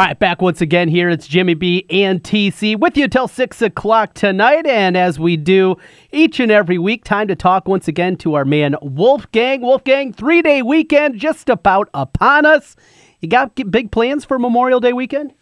[0.00, 1.10] All right, back once again here.
[1.10, 4.66] It's Jimmy B and TC with you till 6 o'clock tonight.
[4.66, 5.76] And as we do
[6.10, 9.60] each and every week, time to talk once again to our man Wolfgang.
[9.60, 12.76] Wolfgang, three day weekend just about upon us.
[13.20, 15.34] You got big plans for Memorial Day weekend?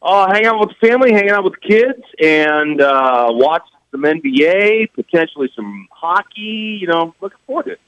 [0.00, 4.92] Uh, hang out with the family, hanging out with kids, and uh, watch some NBA,
[4.94, 6.78] potentially some hockey.
[6.80, 7.80] You know, looking forward to it.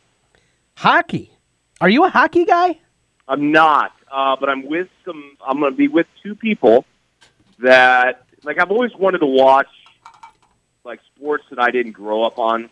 [0.77, 1.31] Hockey?
[1.81, 2.81] Are you a hockey guy?
[3.29, 5.37] I'm not, uh, but I'm with some.
[5.45, 6.85] I'm going to be with two people
[7.59, 9.67] that, like, I've always wanted to watch,
[10.85, 12.71] like, sports that I didn't grow up on.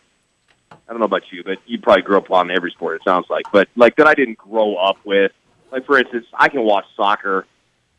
[0.70, 2.96] I don't know about you, but you probably grew up on every sport.
[2.96, 5.32] It sounds like, but like that I didn't grow up with.
[5.70, 7.46] Like, for instance, I can watch soccer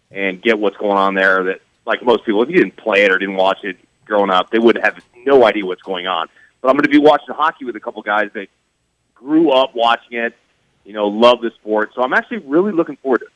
[0.10, 1.44] and get what's going on there.
[1.44, 4.50] That, like most people, if you didn't play it or didn't watch it growing up,
[4.52, 6.30] they would have no idea what's going on.
[6.62, 8.48] But I'm going to be watching hockey with a couple guys that
[9.14, 10.34] grew up watching it,
[10.84, 11.92] you know, love the sport.
[11.96, 13.32] So I'm actually really looking forward to it.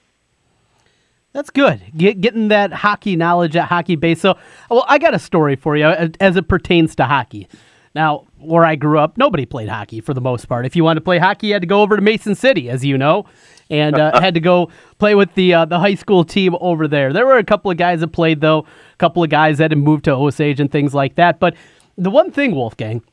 [1.38, 1.84] That's good.
[1.96, 4.20] Get, getting that hockey knowledge at hockey base.
[4.20, 4.40] So,
[4.72, 7.48] well, I got a story for you as it pertains to hockey.
[7.94, 10.66] Now, where I grew up, nobody played hockey for the most part.
[10.66, 12.84] If you wanted to play hockey, you had to go over to Mason City, as
[12.84, 13.28] you know,
[13.70, 17.14] and uh, had to go play with the uh, the high school team over there.
[17.14, 19.78] There were a couple of guys that played, though, a couple of guys that had
[19.78, 21.40] moved to Osage and things like that.
[21.40, 21.54] But
[22.00, 23.04] the one thing, Wolfgang,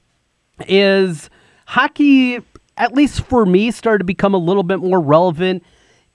[0.66, 1.28] is
[1.66, 2.40] hockey
[2.78, 5.62] at least for me, started to become a little bit more relevant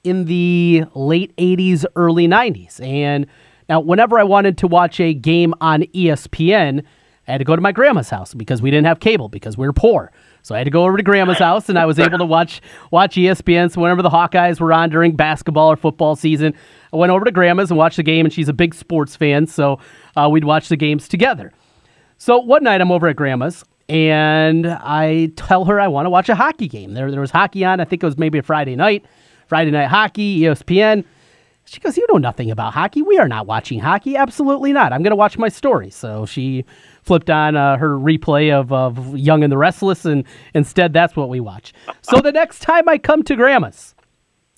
[0.04, 2.80] in the late 80s, early 90s.
[2.82, 3.28] And
[3.68, 6.84] now, whenever I wanted to watch a game on ESPN,
[7.28, 9.68] I had to go to my grandma's house because we didn't have cable because we
[9.68, 10.12] were poor.
[10.42, 12.62] So I had to go over to grandma's house, and I was able to watch
[12.90, 13.72] watch ESPN.
[13.72, 16.56] So whenever the Hawkeyes were on during basketball or football season,
[16.92, 18.26] I went over to grandma's and watched the game.
[18.26, 19.80] And she's a big sports fan, so
[20.16, 21.54] uh, we'd watch the games together.
[22.18, 26.30] So one night I'm over at grandma's, and I tell her I want to watch
[26.30, 26.94] a hockey game.
[26.94, 27.80] There, there was hockey on.
[27.80, 29.06] I think it was maybe a Friday night,
[29.50, 31.04] Friday night hockey, ESPN.
[31.66, 33.02] She goes, "You know nothing about hockey.
[33.02, 34.16] We are not watching hockey.
[34.16, 34.94] Absolutely not.
[34.94, 36.66] I'm going to watch my story." So she
[37.04, 40.24] flipped on uh, her replay of, of Young and the Restless, and
[40.54, 41.74] instead that's what we watch.
[42.02, 43.96] So the next time I come to Grandma's,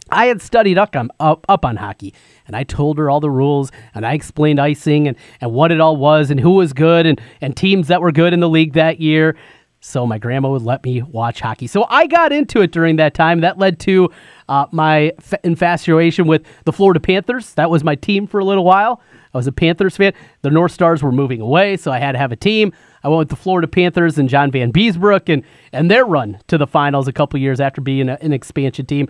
[0.09, 2.13] I had studied up on, up, up on hockey,
[2.45, 5.79] and I told her all the rules, and I explained icing and, and what it
[5.79, 8.73] all was, and who was good, and, and teams that were good in the league
[8.73, 9.37] that year.
[9.83, 11.65] So my grandma would let me watch hockey.
[11.65, 13.41] So I got into it during that time.
[13.41, 14.11] That led to
[14.47, 17.55] uh, my f- infatuation with the Florida Panthers.
[17.55, 19.01] That was my team for a little while.
[19.33, 20.13] I was a Panthers fan.
[20.43, 22.73] The North Stars were moving away, so I had to have a team.
[23.03, 25.43] I went with the Florida Panthers and John Vanbiesbrouck and,
[25.73, 29.09] and their run to the finals a couple years after being a, an expansion team.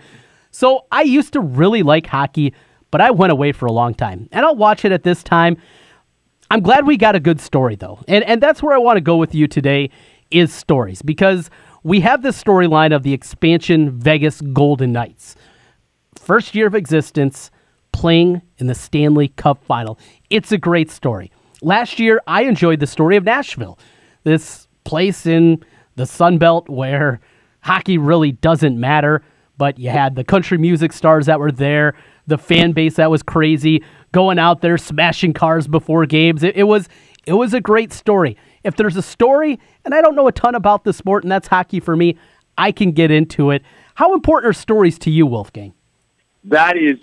[0.51, 2.53] So I used to really like hockey,
[2.91, 4.29] but I went away for a long time.
[4.31, 5.57] And I'll watch it at this time.
[6.49, 7.99] I'm glad we got a good story though.
[8.07, 9.89] And and that's where I want to go with you today
[10.31, 11.49] is stories because
[11.83, 15.35] we have this storyline of the expansion Vegas Golden Knights.
[16.15, 17.51] First year of existence
[17.91, 19.99] playing in the Stanley Cup final.
[20.29, 21.31] It's a great story.
[21.61, 23.77] Last year I enjoyed the story of Nashville.
[24.23, 25.63] This place in
[25.95, 27.19] the Sun Belt where
[27.61, 29.23] hockey really doesn't matter
[29.61, 31.93] but you had the country music stars that were there,
[32.25, 36.41] the fan base that was crazy, going out there smashing cars before games.
[36.41, 36.89] It, it was
[37.27, 38.37] it was a great story.
[38.63, 41.47] If there's a story, and I don't know a ton about the sport, and that's
[41.47, 42.17] hockey for me,
[42.57, 43.63] I can get into it.
[43.95, 45.73] How important are stories to you, Wolfgang?
[46.45, 46.97] That is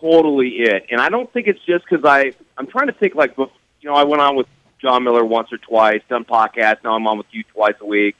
[0.00, 3.36] totally it, and I don't think it's just because I I'm trying to think like
[3.36, 3.48] you
[3.84, 4.46] know I went on with
[4.80, 6.84] John Miller once or twice, done podcasts.
[6.84, 8.16] Now I'm on with you twice a week.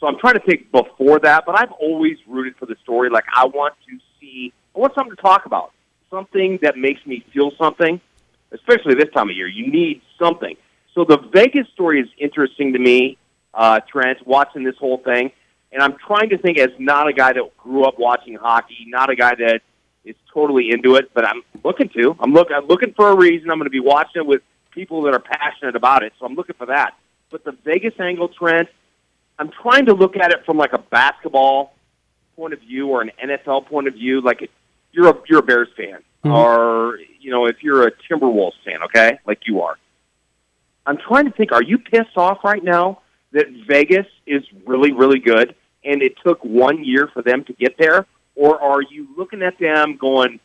[0.00, 3.10] So I'm trying to think before that, but I've always rooted for the story.
[3.10, 5.72] Like I want to see, I want something to talk about,
[6.10, 8.00] something that makes me feel something.
[8.50, 10.56] Especially this time of year, you need something.
[10.98, 13.18] So the Vegas story is interesting to me,
[13.54, 14.26] uh, Trent.
[14.26, 15.30] Watching this whole thing,
[15.70, 19.08] and I'm trying to think as not a guy that grew up watching hockey, not
[19.08, 19.60] a guy that
[20.04, 22.16] is totally into it, but I'm looking to.
[22.18, 22.48] I'm look.
[22.52, 23.48] I'm looking for a reason.
[23.48, 24.42] I'm going to be watching it with
[24.72, 26.14] people that are passionate about it.
[26.18, 26.94] So I'm looking for that.
[27.30, 28.68] But the Vegas angle, Trent,
[29.38, 31.76] I'm trying to look at it from like a basketball
[32.34, 34.20] point of view or an NFL point of view.
[34.20, 34.50] Like
[34.90, 36.32] you're a you're a Bears fan, mm-hmm.
[36.32, 39.76] or you know if you're a Timberwolves fan, okay, like you are.
[40.88, 41.52] I'm trying to think.
[41.52, 43.02] Are you pissed off right now
[43.32, 45.54] that Vegas is really really good
[45.84, 49.58] and it took one year for them to get there, or are you looking at
[49.58, 50.40] them going?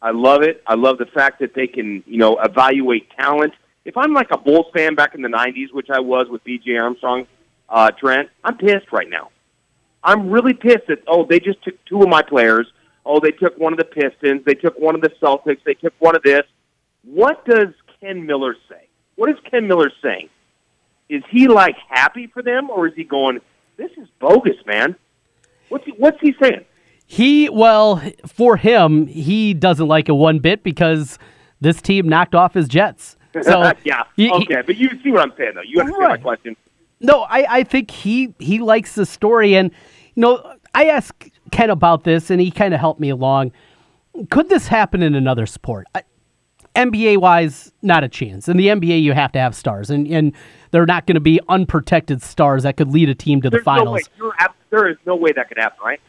[0.00, 0.62] I love it.
[0.66, 3.52] I love the fact that they can, you know, evaluate talent.
[3.84, 6.76] If I'm like a Bulls fan back in the '90s, which I was with B.J.
[6.76, 7.26] Armstrong,
[7.68, 9.30] uh, Trent, I'm pissed right now.
[10.02, 12.66] I'm really pissed that oh they just took two of my players.
[13.04, 14.46] Oh, they took one of the Pistons.
[14.46, 15.62] They took one of the Celtics.
[15.64, 16.44] They took one of this.
[17.04, 17.68] What does
[18.00, 18.87] Ken Miller say?
[19.18, 20.28] What is Ken Miller saying?
[21.08, 23.40] Is he like happy for them, or is he going,
[23.76, 24.94] "This is bogus, man"?
[25.70, 26.64] What's he, what's he saying?
[27.04, 31.18] He well, for him, he doesn't like it one bit because
[31.60, 33.16] this team knocked off his Jets.
[33.42, 35.62] So yeah, he- he- okay, but you see what I'm saying though.
[35.62, 36.56] You understand my question?
[37.00, 39.72] No, I, I think he he likes the story, and
[40.14, 43.50] you know, I asked Ken about this, and he kind of helped me along.
[44.30, 45.86] Could this happen in another sport?
[45.94, 46.02] I,
[46.78, 48.48] NBA wise, not a chance.
[48.48, 50.32] In the NBA, you have to have stars, and and
[50.70, 53.66] they're not going to be unprotected stars that could lead a team to the There's
[53.66, 53.78] no way.
[53.78, 54.10] finals.
[54.38, 56.00] Ab- there is no way that could happen, right?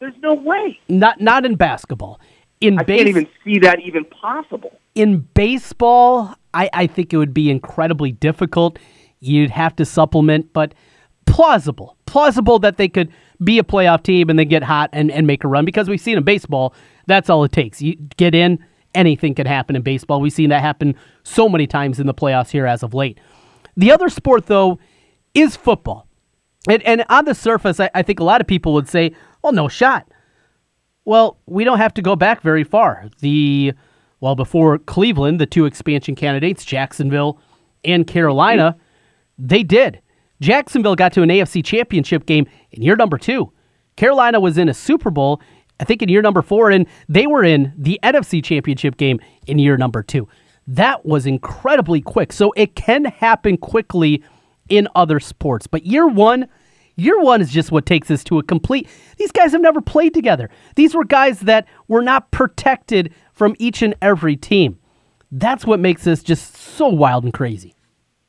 [0.00, 0.78] There's no way.
[0.88, 2.20] Not not in basketball.
[2.60, 4.78] In I base, can't even see that even possible.
[4.94, 8.78] in baseball, I, I think it would be incredibly difficult.
[9.20, 10.74] You'd have to supplement, but
[11.26, 11.96] plausible.
[12.06, 13.10] Plausible that they could
[13.42, 16.00] be a playoff team and then get hot and, and make a run because we've
[16.00, 16.74] seen in baseball,
[17.06, 17.80] that's all it takes.
[17.80, 18.58] You get in,
[18.94, 20.20] anything can happen in baseball.
[20.20, 23.18] We've seen that happen so many times in the playoffs here as of late.
[23.76, 24.78] The other sport, though,
[25.34, 26.06] is football.
[26.68, 29.52] And, and on the surface, I, I think a lot of people would say, well,
[29.52, 30.06] no shot.
[31.04, 33.08] Well, we don't have to go back very far.
[33.20, 33.72] The
[34.20, 37.40] well, before Cleveland, the two expansion candidates, Jacksonville
[37.84, 38.76] and Carolina,
[39.38, 40.00] they did.
[40.40, 43.52] Jacksonville got to an AFC championship game in year number two.
[43.96, 45.40] Carolina was in a Super Bowl,
[45.80, 49.58] I think, in year number four, and they were in the NFC championship game in
[49.58, 50.28] year number two.
[50.66, 52.32] That was incredibly quick.
[52.32, 54.22] So it can happen quickly
[54.68, 55.66] in other sports.
[55.66, 56.46] But year one,
[57.00, 58.86] Year one is just what takes us to a complete.
[59.16, 60.50] These guys have never played together.
[60.76, 64.78] These were guys that were not protected from each and every team.
[65.32, 67.74] That's what makes this just so wild and crazy.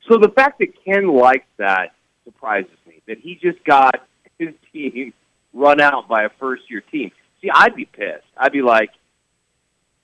[0.07, 3.01] So the fact that Ken likes that surprises me.
[3.07, 4.07] That he just got
[4.39, 5.13] his team
[5.53, 7.11] run out by a first year team.
[7.41, 8.25] See, I'd be pissed.
[8.37, 8.91] I'd be like,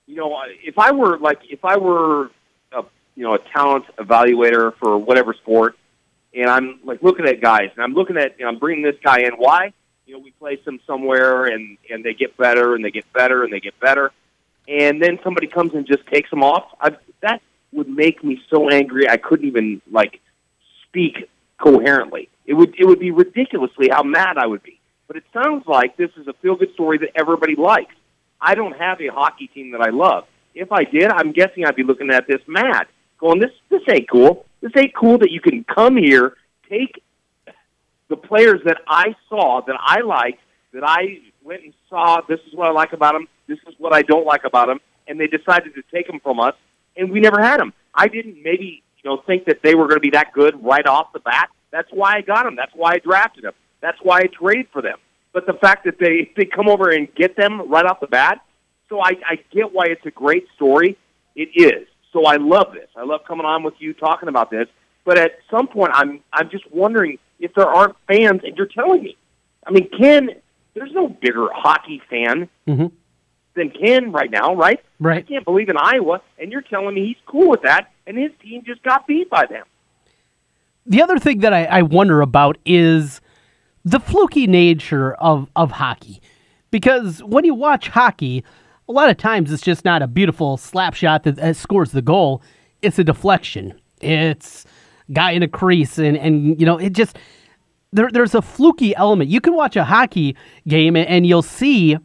[0.08, 2.32] you know, if I were like, if I were
[2.72, 2.84] a
[3.16, 5.78] you know a talent evaluator for whatever sport,
[6.34, 8.96] and I'm like looking at guys, and I'm looking at, you know, I'm bringing this
[9.04, 9.34] guy in.
[9.34, 9.74] Why?
[10.06, 13.44] You know, we place them somewhere, and and they get better, and they get better,
[13.44, 14.12] and they get better,
[14.68, 16.66] and then somebody comes and just takes them off.
[16.80, 17.42] I, that
[17.72, 19.10] would make me so angry.
[19.10, 20.22] I couldn't even like
[20.84, 22.30] speak coherently.
[22.46, 24.77] It would it would be ridiculously how mad I would be.
[25.08, 27.96] But it sounds like this is a feel good story that everybody likes.
[28.42, 30.26] I don't have a hockey team that I love.
[30.54, 32.88] If I did, I'm guessing I'd be looking at this mad,
[33.20, 34.46] going, "This this ain't cool.
[34.62, 36.36] This ain't cool that you can come here,
[36.70, 37.02] take
[38.10, 40.40] the players that I saw that I liked,
[40.74, 42.22] that I went and saw.
[42.28, 43.28] This is what I like about them.
[43.48, 46.40] This is what I don't like about them, and they decided to take them from
[46.40, 46.56] us,
[46.96, 47.74] and we never had them.
[47.94, 50.86] I didn't maybe you know think that they were going to be that good right
[50.86, 51.50] off the bat.
[51.72, 52.56] That's why I got them.
[52.56, 53.54] That's why I drafted them.
[53.82, 54.98] That's why I traded for them.
[55.34, 58.40] But the fact that they they come over and get them right off the bat,
[58.90, 60.98] so I, I get why it's a great story.
[61.36, 61.88] It is.
[62.14, 62.90] So I love this.
[62.96, 64.68] I love coming on with you talking about this.
[65.06, 69.04] But at some point, I'm I'm just wondering if there aren't fans, and you're telling
[69.04, 69.16] me.
[69.66, 70.30] I mean, Ken,
[70.74, 72.92] there's no bigger hockey fan Mhm.
[73.54, 74.80] than Ken right now, right?
[75.00, 75.18] Right.
[75.18, 78.32] I can't believe in Iowa, and you're telling me he's cool with that, and his
[78.42, 79.66] team just got beat by them.
[80.86, 83.20] The other thing that I, I wonder about is
[83.88, 86.22] the fluky nature of, of hockey.
[86.72, 88.44] Because when you watch hockey,
[88.90, 92.02] a lot of times it's just not a beautiful slap shot that, that scores the
[92.02, 92.42] goal.
[92.82, 93.80] It's a deflection.
[94.02, 94.66] It's
[95.14, 97.18] guy in a crease and, and you know, it just
[97.94, 99.30] there, there's a fluky element.
[99.30, 100.36] You can watch a hockey
[100.68, 101.98] game and, you'll see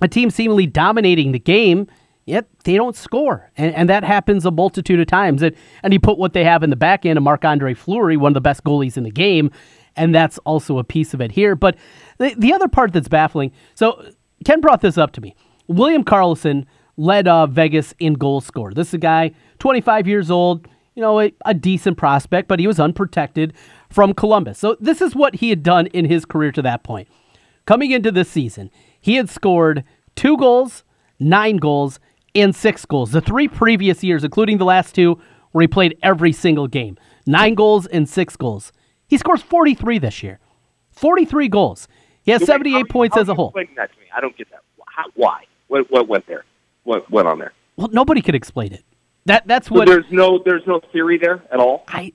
[0.00, 1.86] a team seemingly dominating the game,
[2.24, 3.50] yet they don't score.
[3.58, 5.42] And, and that happens a multitude of times.
[5.42, 8.16] And, and you put what they have in the back end of Marc Andre Fleury,
[8.16, 9.50] one of the best goalies in the game,
[9.96, 11.54] and that's also a piece of it here.
[11.54, 11.76] But
[12.18, 14.04] the, the other part that's baffling so
[14.44, 15.34] Ken brought this up to me.
[15.68, 16.66] William Karlsson
[16.96, 18.72] led uh, Vegas in goal score.
[18.72, 22.66] This is a guy, 25 years old, you know, a, a decent prospect, but he
[22.66, 23.54] was unprotected
[23.88, 24.58] from Columbus.
[24.58, 27.08] So this is what he had done in his career to that point.
[27.66, 28.70] Coming into this season,
[29.00, 29.84] he had scored
[30.16, 30.84] two goals,
[31.18, 32.00] nine goals,
[32.34, 33.12] and six goals.
[33.12, 35.20] The three previous years, including the last two,
[35.52, 36.96] where he played every single game.
[37.26, 38.72] Nine goals and six goals.
[39.10, 40.38] He scores 43 this year.
[40.92, 41.88] 43 goals.
[42.22, 43.48] He has Wait, 78 how- points how as a whole.
[43.48, 44.06] explaining that to me?
[44.16, 44.60] I don't get that.
[44.86, 45.44] How, why?
[45.68, 46.44] What, what went there?
[46.84, 47.52] What went on there?
[47.76, 48.84] Well, nobody could explain it.
[49.26, 51.84] That that's So what there's no there's no theory there at all.
[51.88, 52.14] I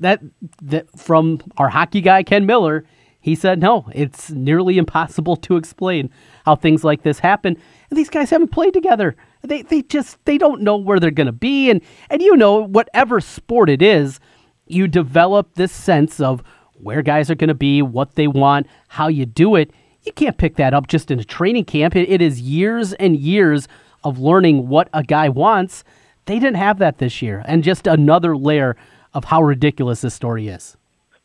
[0.00, 0.20] that
[0.62, 2.84] that from our hockey guy Ken Miller,
[3.20, 6.10] he said no, it's nearly impossible to explain
[6.44, 7.56] how things like this happen.
[7.90, 9.16] And these guys haven't played together.
[9.42, 11.80] They they just they don't know where they're going to be and
[12.10, 14.20] and you know whatever sport it is,
[14.66, 16.42] you develop this sense of
[16.80, 19.70] where guys are going to be, what they want, how you do it.
[20.02, 21.96] You can't pick that up just in a training camp.
[21.96, 23.68] It, it is years and years
[24.04, 25.84] of learning what a guy wants.
[26.26, 28.76] They didn't have that this year, and just another layer
[29.14, 30.76] of how ridiculous this story is.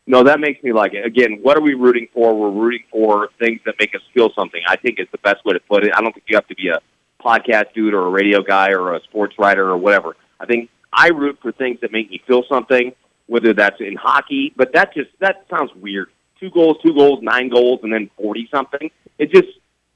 [0.06, 1.04] No, that makes me like it.
[1.04, 2.34] Again, what are we rooting for?
[2.34, 4.60] We're rooting for things that make us feel something.
[4.66, 5.92] I think it's the best way to put it.
[5.94, 6.80] I don't think you have to be a
[7.24, 10.16] podcast dude or a radio guy or a sports writer or whatever.
[10.40, 12.92] I think I root for things that make me feel something,
[13.32, 16.10] whether that's in hockey, but that just that sounds weird.
[16.38, 18.90] Two goals, two goals, nine goals, and then forty something.
[19.18, 19.48] It just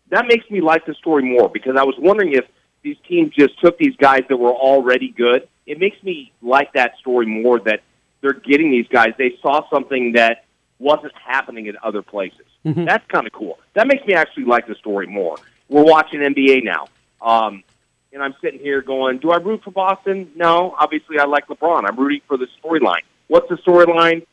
[0.09, 2.47] that makes me like the story more because I was wondering if
[2.83, 5.47] these teams just took these guys that were already good.
[5.67, 7.81] It makes me like that story more that
[8.23, 9.11] they're getting these guys.
[9.19, 10.45] They saw something that
[10.79, 12.47] wasn't happening in other places.
[12.65, 12.85] Mm-hmm.
[12.87, 13.59] That's kind of cool.
[13.75, 15.37] That makes me actually like the story more.
[15.69, 16.87] We're watching NBA now.
[17.21, 17.65] Um,
[18.13, 20.31] and I'm sitting here going, do I root for Boston?
[20.37, 21.85] No, obviously I like LeBron.
[21.87, 23.03] I'm rooting for the storyline.
[23.29, 24.27] What's the storyline?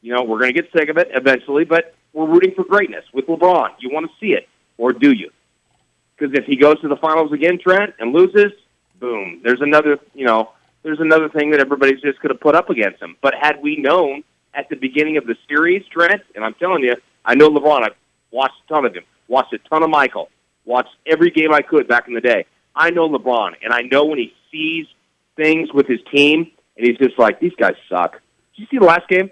[0.00, 3.04] You know, we're going to get sick of it eventually, but we're rooting for greatness
[3.12, 3.70] with LeBron.
[3.80, 5.30] You want to see it, or do you?
[6.16, 8.52] Because if he goes to the finals again, Trent, and loses,
[9.00, 10.50] boom, there's another, you know,
[10.82, 13.16] there's another thing that everybody's just going to put up against him.
[13.20, 14.22] But had we known
[14.54, 17.82] at the beginning of the series, Trent, and I'm telling you, I know LeBron.
[17.82, 17.96] I've
[18.30, 20.28] watched a ton of him, watched a ton of Michael,
[20.64, 22.46] watched every game I could back in the day.
[22.74, 24.86] I know LeBron, and I know when he sees
[25.36, 28.20] things with his team, and he's just like, these guys suck.
[28.58, 29.30] Did you see the last game?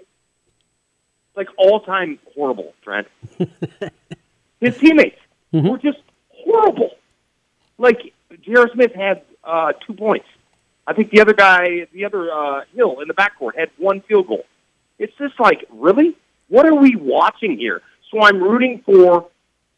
[1.35, 3.07] Like all time horrible, Trent.
[4.61, 5.19] his teammates
[5.53, 5.67] mm-hmm.
[5.67, 6.91] were just horrible.
[7.77, 8.69] Like J.R.
[8.73, 10.27] Smith had uh, two points.
[10.87, 14.27] I think the other guy, the other uh, Hill in the backcourt, had one field
[14.27, 14.45] goal.
[14.97, 16.15] It's just like, really?
[16.47, 17.81] What are we watching here?
[18.09, 19.27] So I'm rooting for.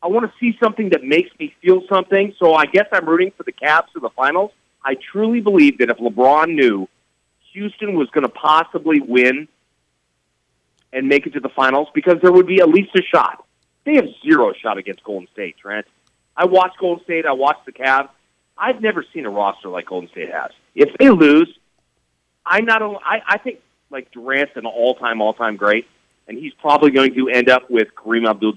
[0.03, 2.35] I want to see something that makes me feel something.
[2.37, 4.51] So I guess I'm rooting for the Caps in the finals.
[4.85, 6.87] I truly believe that if LeBron knew
[7.53, 9.47] Houston was going to possibly win
[10.91, 13.45] and make it to the finals, because there would be at least a shot.
[13.85, 15.85] They have zero shot against Golden State, Trent.
[16.35, 17.25] I watched Golden State.
[17.25, 18.09] I watched the Cavs.
[18.57, 20.51] I've never seen a roster like Golden State has.
[20.75, 21.47] If they lose,
[22.45, 25.87] I not only I, I think like Durant's an all-time, all-time great,
[26.27, 28.53] and he's probably going to end up with Kareem Abdul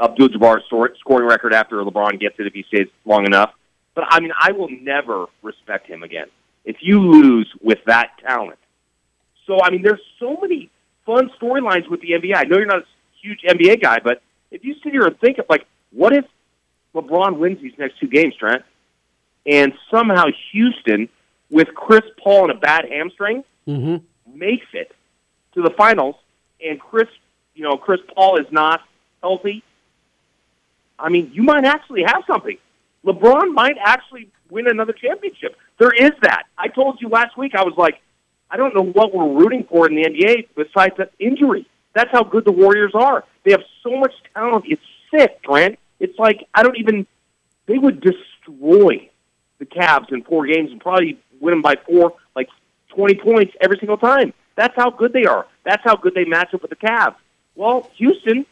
[0.00, 0.64] Abdul-Jabbar's
[1.00, 3.52] scoring record after LeBron gets it if he stays long enough.
[3.94, 6.26] But I mean, I will never respect him again
[6.66, 8.58] if you lose with that talent.
[9.46, 10.70] So I mean, there's so many
[11.06, 12.36] fun storylines with the NBA.
[12.36, 12.86] I know you're not a
[13.22, 14.20] huge NBA guy, but
[14.50, 16.26] if you sit here and think of like, what if
[16.94, 18.62] LeBron wins these next two games, Trent,
[19.46, 21.08] and somehow Houston,
[21.50, 23.96] with Chris Paul and a bad hamstring, mm-hmm.
[24.36, 24.92] makes it
[25.54, 26.16] to the finals,
[26.64, 27.08] and Chris,
[27.54, 28.80] you know, Chris Paul is not
[29.22, 29.62] healthy.
[30.98, 32.58] I mean, you might actually have something.
[33.04, 35.56] LeBron might actually win another championship.
[35.78, 36.44] There is that.
[36.56, 37.54] I told you last week.
[37.54, 38.00] I was like,
[38.50, 41.66] I don't know what we're rooting for in the NBA besides that injury.
[41.94, 43.24] That's how good the Warriors are.
[43.44, 44.64] They have so much talent.
[44.68, 45.78] It's sick, Grant.
[45.98, 47.06] It's like I don't even.
[47.66, 49.10] They would destroy
[49.58, 52.48] the Cavs in four games and probably win them by four, like
[52.94, 54.32] twenty points every single time.
[54.56, 55.46] That's how good they are.
[55.64, 57.16] That's how good they match up with the Cavs.
[57.54, 58.46] Well, Houston,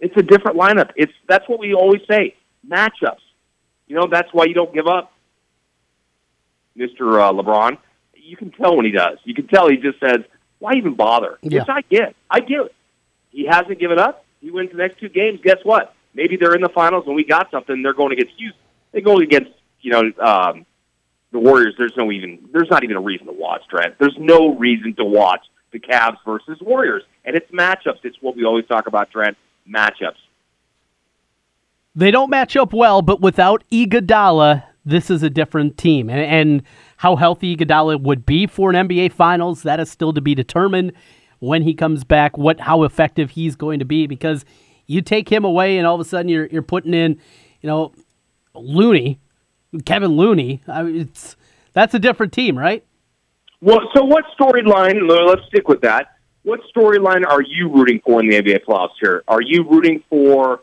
[0.00, 0.90] it's a different lineup.
[0.96, 2.36] It's that's what we always say:
[2.68, 3.22] matchups.
[3.86, 5.12] You know, that's why you don't give up,
[6.76, 7.78] Mister uh, LeBron.
[8.14, 9.18] You can tell when he does.
[9.24, 10.20] You can tell he just says,
[10.58, 11.60] "Why even bother?" Yeah.
[11.60, 12.16] Which I get.
[12.30, 12.74] I get it.
[13.30, 14.24] He hasn't given up.
[14.40, 15.40] He wins the next two games.
[15.42, 15.94] Guess what?
[16.14, 17.82] Maybe they're in the finals and we got something.
[17.82, 18.60] They're going against Houston.
[18.92, 19.50] They go against
[19.80, 20.66] you know um,
[21.32, 21.74] the Warriors.
[21.76, 23.62] There's no even there's not even a reason to watch.
[23.68, 23.98] Trent.
[23.98, 28.04] There's no reason to watch the Cavs versus Warriors, and it's matchups.
[28.04, 29.36] It's what we always talk about, Trent.
[29.68, 30.20] Matchups.
[31.96, 36.10] They don't match up well, but without Iguodala, this is a different team.
[36.10, 36.62] And, and
[36.98, 40.92] how healthy Iguodala would be for an NBA Finals, that is still to be determined
[41.38, 42.36] when he comes back.
[42.36, 44.44] What how effective he's going to be because
[44.86, 47.20] you take him away, and all of a sudden you're you're putting in,
[47.60, 47.92] you know,
[48.54, 49.18] Looney,
[49.84, 50.62] Kevin Looney.
[50.68, 51.36] I mean, it's
[51.72, 52.84] that's a different team, right?
[53.60, 55.08] Well, so what storyline?
[55.08, 56.18] Let's stick with that.
[56.42, 59.24] What storyline are you rooting for in the NBA playoffs here?
[59.26, 60.60] Are you rooting for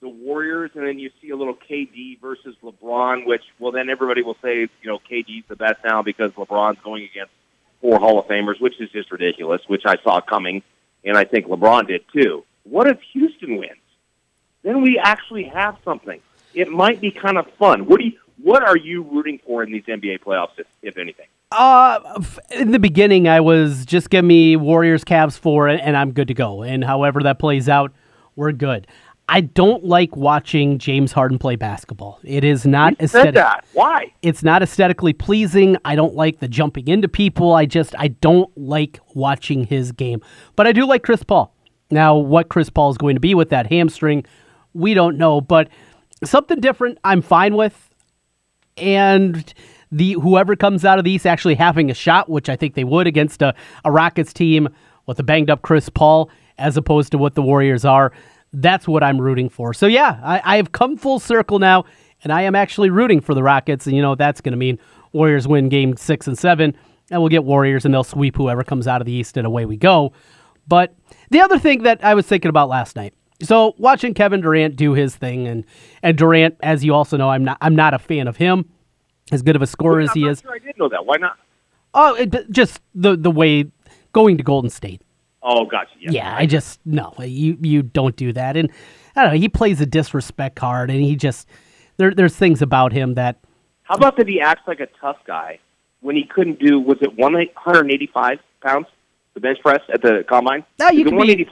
[0.00, 4.22] the Warriors, and then you see a little KD versus LeBron, which well, then everybody
[4.22, 7.32] will say, you know, KD's the best now because LeBron's going against
[7.80, 10.62] four Hall of Famers, which is just ridiculous, which I saw coming,
[11.04, 12.44] and I think LeBron did too.
[12.64, 13.72] What if Houston wins?
[14.62, 16.20] Then we actually have something.
[16.54, 17.86] It might be kind of fun.
[17.86, 21.26] What do you, what are you rooting for in these NBA playoffs, if, if anything?
[21.50, 26.28] Uh, in the beginning, I was just give me Warriors, Cavs four, and I'm good
[26.28, 26.62] to go.
[26.62, 27.92] And however that plays out,
[28.36, 28.86] we're good.
[29.30, 32.18] I don't like watching James Harden play basketball.
[32.24, 33.34] It is not you aesthetic.
[33.34, 33.64] that.
[33.74, 34.12] Why?
[34.22, 35.76] It's not aesthetically pleasing.
[35.84, 37.52] I don't like the jumping into people.
[37.52, 40.22] I just I don't like watching his game.
[40.56, 41.54] But I do like Chris Paul.
[41.90, 44.24] Now, what Chris Paul is going to be with that hamstring,
[44.72, 45.68] we don't know, but
[46.24, 47.90] something different I'm fine with.
[48.76, 49.52] And
[49.90, 52.84] the whoever comes out of the East actually having a shot, which I think they
[52.84, 53.54] would against a,
[53.84, 54.68] a Rockets team
[55.06, 58.12] with a banged up Chris Paul, as opposed to what the Warriors are,
[58.52, 59.74] that's what I'm rooting for.
[59.74, 61.84] So yeah, I, I have come full circle now,
[62.22, 64.58] And I am actually rooting for the Rockets, and you know what that's going to
[64.58, 64.78] mean.
[65.12, 66.74] Warriors win game six and seven,
[67.10, 69.64] and we'll get Warriors, and they'll sweep whoever comes out of the East, and away
[69.64, 70.12] we go.
[70.66, 70.94] But
[71.30, 74.92] the other thing that I was thinking about last night, so watching Kevin Durant do
[74.92, 75.64] his thing, and
[76.02, 78.68] and Durant, as you also know, I'm not I'm not a fan of him,
[79.30, 80.40] as good of a scorer as he not is.
[80.40, 81.06] Sure I did know that.
[81.06, 81.38] Why not?
[81.94, 83.70] Oh, it, just the the way
[84.12, 85.02] going to Golden State.
[85.42, 85.92] Oh, gotcha.
[86.00, 86.10] Yeah.
[86.10, 88.56] Yeah, I just no, you you don't do that.
[88.56, 88.70] And
[89.14, 91.48] I don't know, he plays a disrespect card, and he just
[91.96, 93.38] there there's things about him that
[93.84, 95.58] How about that he acts like a tough guy
[96.00, 96.80] when he couldn't do?
[96.80, 98.86] Was it one hundred and eighty-five pounds
[99.34, 100.64] the bench press at the combine?
[100.78, 101.46] No, you can be-.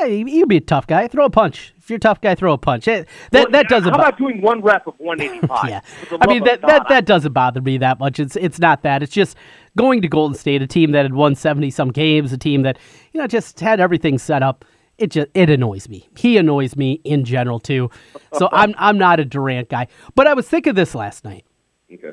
[0.00, 1.74] Yeah, you, you be a tough guy, throw a punch.
[1.78, 2.84] If you're a tough guy, throw a punch.
[2.84, 3.90] That that doesn't.
[3.90, 5.68] How about doing one rep of one eighty-five?
[5.68, 5.80] yeah,
[6.20, 8.20] I mean that, that that doesn't bother me that much.
[8.20, 9.02] It's it's not that.
[9.02, 9.36] It's just
[9.76, 12.78] going to Golden State, a team that had won seventy some games, a team that
[13.12, 14.64] you know just had everything set up.
[14.98, 16.08] It just it annoys me.
[16.16, 17.90] He annoys me in general too.
[18.34, 19.88] So I'm I'm not a Durant guy.
[20.14, 21.46] But I was thinking this last night.
[21.92, 22.12] Okay.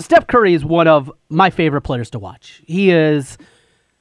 [0.00, 2.62] Steph Curry is one of my favorite players to watch.
[2.66, 3.36] He is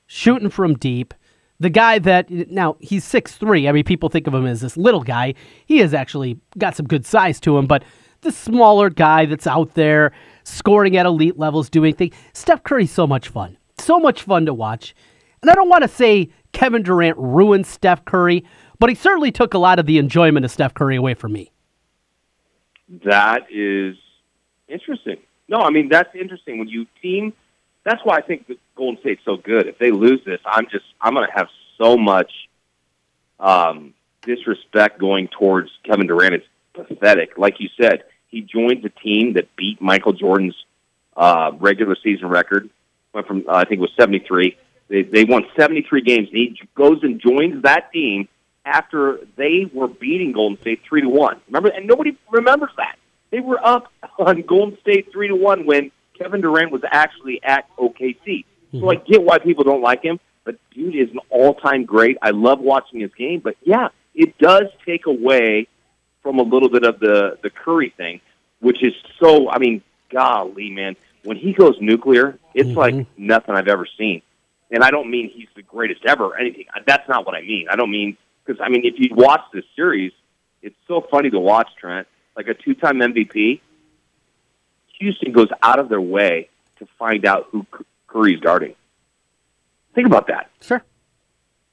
[0.05, 1.13] shooting from deep.
[1.59, 3.67] The guy that now he's six three.
[3.67, 5.33] I mean, people think of him as this little guy.
[5.65, 7.83] He has actually got some good size to him, but
[8.21, 10.11] the smaller guy that's out there
[10.43, 12.15] scoring at elite levels, doing things.
[12.33, 14.95] Steph Curry's so much fun, so much fun to watch.
[15.41, 18.43] And I don't want to say Kevin Durant ruined Steph Curry,
[18.79, 21.51] but he certainly took a lot of the enjoyment of Steph Curry away from me.
[23.03, 23.95] That is
[24.67, 25.17] interesting.
[25.47, 27.33] No, I mean that's interesting when you team.
[27.87, 29.65] That's why I think that Golden State's so good.
[29.65, 32.29] If they lose this, I'm just I'm going to have so much
[33.39, 36.33] um, disrespect going towards Kevin Durant.
[36.33, 37.37] It's pathetic.
[37.37, 40.55] Like you said, he joined the team that beat Michael Jordan's
[41.15, 42.69] uh, regular season record.
[43.13, 44.57] Went from uh, I think it was 73.
[44.89, 46.27] They they won 73 games.
[46.27, 48.27] And he goes and joins that team
[48.65, 51.39] after they were beating Golden State three to one.
[51.47, 52.97] Remember, and nobody remembers that
[53.31, 57.65] they were up on Golden State three to one when Kevin Durant was actually at
[57.77, 58.45] OKC.
[58.71, 59.11] So I mm-hmm.
[59.11, 62.17] get why people don't like him, but dude is an all-time great.
[62.21, 65.67] I love watching his game, but yeah, it does take away
[66.21, 68.19] from a little bit of the the Curry thing,
[68.59, 69.49] which is so.
[69.49, 72.77] I mean, golly, man, when he goes nuclear, it's mm-hmm.
[72.77, 74.21] like nothing I've ever seen.
[74.69, 76.65] And I don't mean he's the greatest ever or anything.
[76.85, 77.67] That's not what I mean.
[77.69, 80.11] I don't mean because I mean if you watch this series,
[80.61, 83.61] it's so funny to watch Trent, like a two-time MVP.
[84.99, 87.65] Houston goes out of their way to find out who
[88.07, 88.75] Curry's guarding.
[89.95, 90.49] Think about that.
[90.61, 90.83] Sure.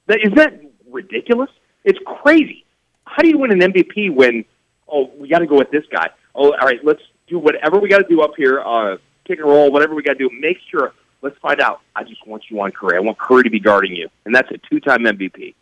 [0.07, 1.49] That is that ridiculous?
[1.83, 2.65] It's crazy.
[3.05, 4.45] How do you win an MVP when
[4.87, 6.09] oh we got to go with this guy?
[6.33, 9.47] Oh, all right, let's do whatever we got to do up here, uh, pick and
[9.47, 10.29] roll, whatever we got to do.
[10.39, 10.93] Make sure.
[11.21, 11.81] Let's find out.
[11.95, 12.97] I just want you on Curry.
[12.97, 15.55] I want Curry to be guarding you, and that's a two-time MVP.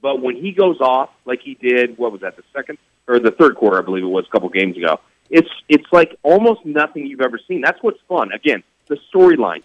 [0.00, 2.36] But when he goes off like he did, what was that?
[2.36, 2.78] The second
[3.08, 5.00] or the third quarter, I believe it was, a couple games ago.
[5.30, 7.60] It's it's like almost nothing you've ever seen.
[7.60, 8.32] That's what's fun.
[8.32, 9.62] Again, the storyline.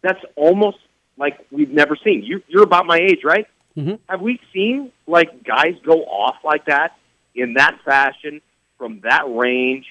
[0.00, 0.78] That's almost
[1.16, 2.22] like we've never seen.
[2.22, 3.46] You, you're about my age, right?
[3.76, 3.98] Mhm.
[4.08, 6.96] Have we seen like guys go off like that
[7.34, 8.40] in that fashion
[8.78, 9.86] from that range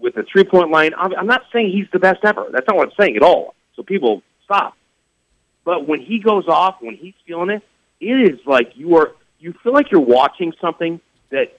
[0.00, 0.92] with a three point line?
[0.96, 2.46] I'm, I'm not saying he's the best ever.
[2.52, 3.54] That's not what I'm saying at all.
[3.76, 4.76] So people stop.
[5.64, 7.62] But when he goes off, when he's feeling it,
[8.00, 9.12] it is like you are.
[9.38, 11.58] You feel like you're watching something that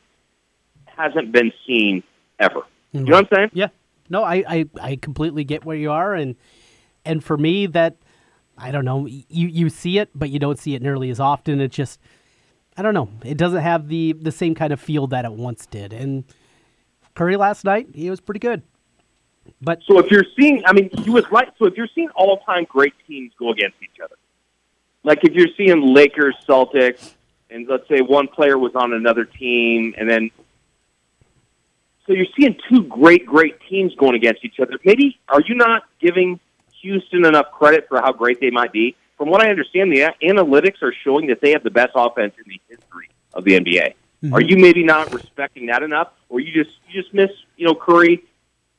[0.86, 2.04] hasn't been seen
[2.40, 2.62] ever.
[2.94, 3.06] Mm-hmm.
[3.06, 3.50] You know what I'm saying?
[3.54, 3.68] Yeah.
[4.10, 6.36] No, I, I, I completely get where you are and
[7.06, 7.98] and for me that
[8.58, 11.62] I don't know, you you see it but you don't see it nearly as often.
[11.62, 12.00] It just
[12.78, 13.10] I don't know.
[13.24, 15.94] It doesn't have the the same kind of feel that it once did.
[15.94, 16.26] And
[17.16, 18.64] Curry last night, he was pretty good.
[19.62, 21.50] But So if you're seeing, I mean, he was right.
[21.58, 24.16] So if you're seeing all-time great teams go against each other,
[25.04, 27.14] like if you're seeing Lakers, Celtics,
[27.50, 30.32] and let's say one player was on another team, and then
[32.06, 34.74] so you're seeing two great, great teams going against each other.
[34.84, 36.40] Maybe are you not giving
[36.82, 38.96] Houston enough credit for how great they might be?
[39.18, 42.44] From what I understand, the analytics are showing that they have the best offense in
[42.48, 43.94] the history of the NBA.
[44.24, 44.34] Mm-hmm.
[44.34, 47.76] Are you maybe not respecting that enough, or you just you just miss you know
[47.76, 48.24] Curry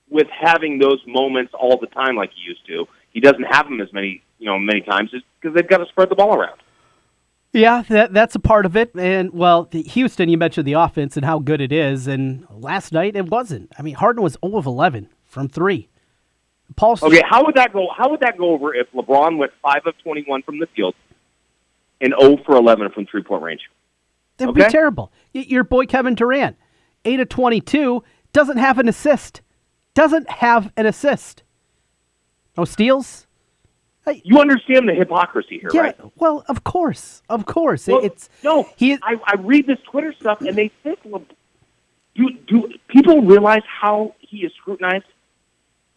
[0.09, 2.87] with having those moments all the time like he used to?
[3.11, 6.11] He doesn't have them as many you know many times because they've got to spread
[6.11, 6.61] the ball around.
[7.53, 8.93] Yeah, that that's a part of it.
[8.95, 12.93] And well, the Houston, you mentioned the offense and how good it is, and last
[12.93, 13.73] night it wasn't.
[13.79, 15.89] I mean, Harden was 0 of 11 from three.
[16.77, 17.89] Paul, Okay, how would that go?
[17.95, 20.95] How would that go over if LeBron went five of twenty-one from the field
[22.01, 23.61] and zero for eleven from three-point range?
[24.39, 25.13] that would be terrible.
[25.35, 26.57] Your boy Kevin Durant,
[27.05, 29.43] 8 of 22, doesn't have an assist.
[29.95, 31.43] Doesn't have an assist.
[32.57, 33.27] No steals.
[34.25, 35.97] You understand the hypocrisy here, Yeah, right?
[36.17, 37.87] well, of course, of course.
[37.87, 38.69] Well, it's no.
[38.77, 38.95] he.
[38.95, 41.21] I, I read this Twitter stuff, and they think Le-
[42.17, 45.05] Do do people realize how he is scrutinized?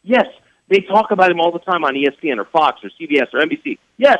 [0.04, 0.28] Yes,
[0.70, 3.80] they talk about him all the time on ESPN or Fox or CBS or NBC.
[3.98, 4.20] Yes,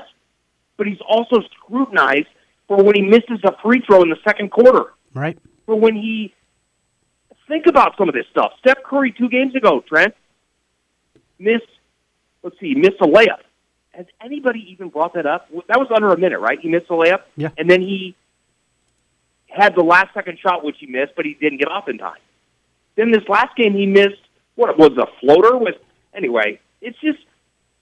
[0.78, 2.28] but he's also scrutinized
[2.68, 4.94] for when he misses a free throw in the second quarter.
[5.14, 5.38] Right.
[5.68, 6.34] For when he
[7.48, 8.54] think about some of this stuff.
[8.60, 10.16] Steph Curry two games ago, Trent
[11.38, 11.64] missed.
[12.42, 13.42] Let's see, missed a layup.
[13.96, 15.48] Has anybody even brought that up?
[15.68, 16.60] That was under a minute, right?
[16.60, 17.50] He missed the layup, Yeah.
[17.58, 18.16] and then he
[19.50, 22.20] had the last second shot, which he missed, but he didn't get off in time.
[22.96, 24.22] Then this last game, he missed
[24.56, 25.76] what was a floater with.
[26.14, 27.20] Anyway, it's just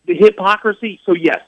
[0.06, 1.00] the hypocrisy.
[1.06, 1.42] So yes,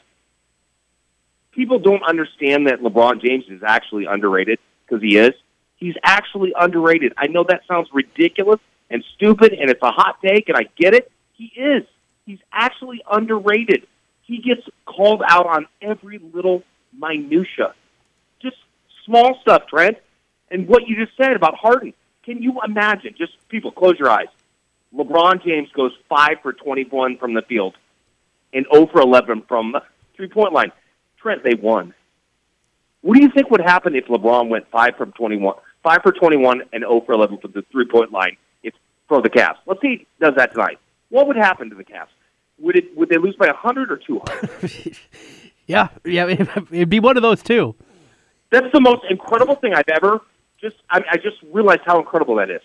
[1.52, 5.34] people don't understand that LeBron James is actually underrated because he is.
[5.78, 7.14] He's actually underrated.
[7.18, 10.94] I know that sounds ridiculous and stupid, and it's a hot take, and I get
[10.94, 11.12] it.
[11.34, 11.84] He is.
[12.26, 13.86] He's actually underrated.
[14.26, 16.64] He gets called out on every little
[16.98, 17.74] minutia,
[18.42, 18.58] just
[19.06, 19.98] small stuff, Trent.
[20.52, 21.94] And what you just said about Harden.
[22.24, 23.14] Can you imagine?
[23.18, 24.28] Just people, close your eyes.
[24.96, 27.76] LeBron James goes five for twenty-one from the field,
[28.54, 29.82] and zero for eleven from the
[30.16, 30.72] three-point line.
[31.18, 31.94] Trent, they won.
[33.02, 36.64] What do you think would happen if LeBron went five from twenty-one, five for twenty-one,
[36.74, 38.38] and zero for eleven from the three-point line?
[38.64, 38.74] If
[39.08, 40.80] for the Cavs, let's see, does that tonight.
[41.10, 42.08] What would happen to the Cavs?
[42.60, 44.98] Would it would they lose by hundred or two hundred?
[45.68, 45.88] Yeah.
[46.04, 46.28] Yeah.
[46.28, 47.76] It'd be one of those two.
[48.52, 50.22] That's the most incredible thing I've ever
[50.62, 50.76] just.
[50.90, 52.62] I, I just realized how incredible that is.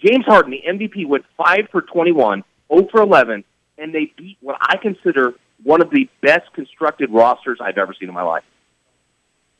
[0.00, 3.44] James Harden, the MVP, went five for twenty-one, zero for eleven,
[3.78, 8.08] and they beat what I consider one of the best constructed rosters I've ever seen
[8.08, 8.44] in my life.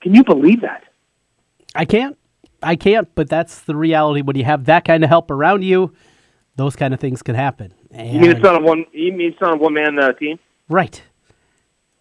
[0.00, 0.84] Can you believe that?
[1.74, 2.16] I can't.
[2.62, 4.22] I can't, but that's the reality.
[4.22, 5.92] When you have that kind of help around you,
[6.56, 7.74] those kind of things can happen.
[7.96, 8.84] And, You mean it's not a one?
[8.92, 10.38] You mean it's not a one-man uh, team?
[10.68, 11.02] right.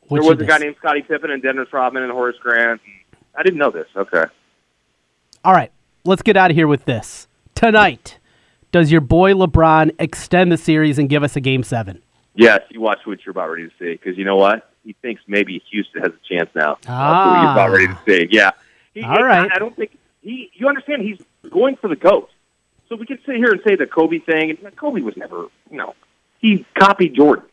[0.08, 2.80] What there was a guy named Scottie Pippen and Dennis Rodman and Horace Grant.
[3.36, 3.88] I didn't know this.
[3.96, 4.26] Okay.
[5.44, 5.72] All right,
[6.04, 7.28] let's get out of here with this.
[7.56, 8.20] Tonight,
[8.72, 12.04] does your boy LeBron extend the series and give us a game seven?
[12.36, 14.70] Yes, you watch what you're about ready to see because you know what?
[14.84, 16.76] He thinks maybe Houston has a chance now.
[16.76, 17.32] That's Ah.
[17.32, 18.36] what he's about ready to see.
[18.36, 18.52] Yeah.
[18.94, 19.50] He, All right.
[19.52, 20.52] I, I don't think he.
[20.54, 21.02] You understand?
[21.02, 22.30] He's going for the goat.
[22.90, 24.58] So we could sit here and say the Kobe thing.
[24.76, 25.48] Kobe was never.
[25.72, 25.96] You know,
[26.40, 27.46] he copied Jordan.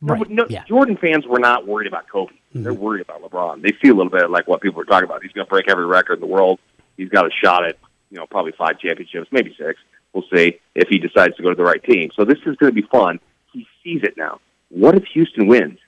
[0.00, 0.64] Right, no, yeah.
[0.64, 2.32] Jordan fans were not worried about Kobe.
[2.32, 2.62] Mm-hmm.
[2.62, 3.62] They're worried about LeBron.
[3.62, 5.22] They feel a little bit like what people were talking about.
[5.22, 6.60] He's going to break every record in the world.
[6.96, 7.76] He's got a shot at,
[8.10, 9.80] you know, probably five championships, maybe six.
[10.12, 12.10] We'll see if he decides to go to the right team.
[12.14, 13.18] So this is going to be fun.
[13.52, 14.40] He sees it now.
[14.68, 15.78] What if Houston wins?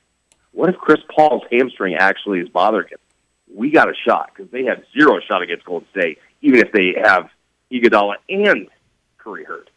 [0.53, 2.99] What if Chris Paul's hamstring actually is bothering him?
[3.55, 6.95] We got a shot because they have zero shot against Golden State, even if they
[7.01, 7.29] have
[7.73, 8.69] Iguodala and
[9.19, 9.71] Curry hurt.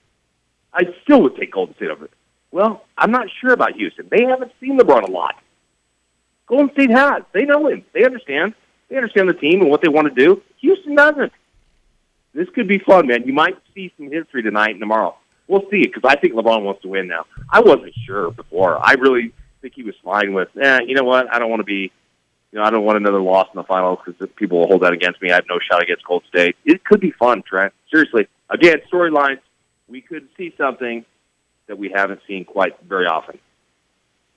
[0.74, 2.10] I still would take Golden State over.
[2.52, 4.08] Well, I'm not sure about Houston.
[4.10, 5.36] They haven't seen LeBron a lot.
[6.48, 7.24] Golden State has.
[7.34, 7.86] They know him.
[7.94, 8.54] They understand.
[8.90, 10.42] They understand the team and what they want to do.
[10.60, 11.32] Houston doesn't.
[12.34, 13.26] This could be fun, man.
[13.26, 15.16] You might see some history tonight and tomorrow.
[15.48, 17.26] We'll see because I think LeBron wants to win now.
[17.50, 18.80] I wasn't sure before.
[18.84, 21.34] I really think he was fine with, eh, you know what?
[21.34, 21.92] I don't want to be,
[22.54, 24.94] you know, I don't want another loss in the finals because people will hold that
[24.94, 25.32] against me.
[25.32, 26.56] I have no shot against Cold State.
[26.64, 27.74] It could be fun, Trent.
[27.92, 28.28] Seriously.
[28.52, 29.40] Again, storylines.
[29.88, 31.04] We could see something
[31.68, 33.40] that we haven't seen quite very often.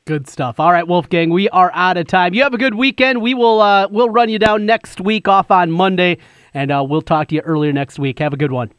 [0.07, 0.59] Good stuff.
[0.59, 2.33] All right, Wolfgang, we are out of time.
[2.33, 3.21] You have a good weekend.
[3.21, 6.17] We will uh, we'll run you down next week off on Monday,
[6.55, 8.21] and uh, we'll talk to you earlier next week.
[8.21, 8.73] Have a good one.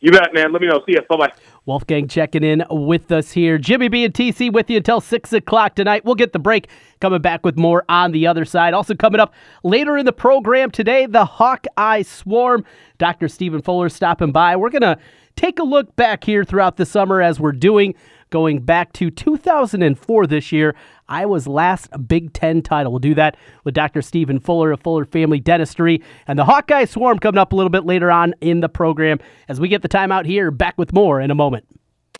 [0.00, 0.52] You bet, man.
[0.52, 0.80] Let me know.
[0.86, 1.00] See ya.
[1.08, 1.32] Bye bye.
[1.66, 3.58] Wolfgang checking in with us here.
[3.58, 6.04] Jimmy B and TC with you until 6 o'clock tonight.
[6.04, 6.68] We'll get the break
[7.00, 8.74] coming back with more on the other side.
[8.74, 9.34] Also, coming up
[9.64, 12.64] later in the program today, the Hawkeye Swarm.
[12.98, 13.28] Dr.
[13.28, 14.56] Stephen Fuller stopping by.
[14.56, 14.98] We're going to
[15.36, 17.94] take a look back here throughout the summer as we're doing,
[18.30, 20.74] going back to 2004 this year.
[21.08, 22.92] Iowa's last Big Ten title.
[22.92, 24.02] We'll do that with Dr.
[24.02, 27.84] Stephen Fuller of Fuller Family Dentistry and the Hawkeye Swarm coming up a little bit
[27.84, 30.50] later on in the program as we get the time out here.
[30.50, 31.66] Back with more in a moment.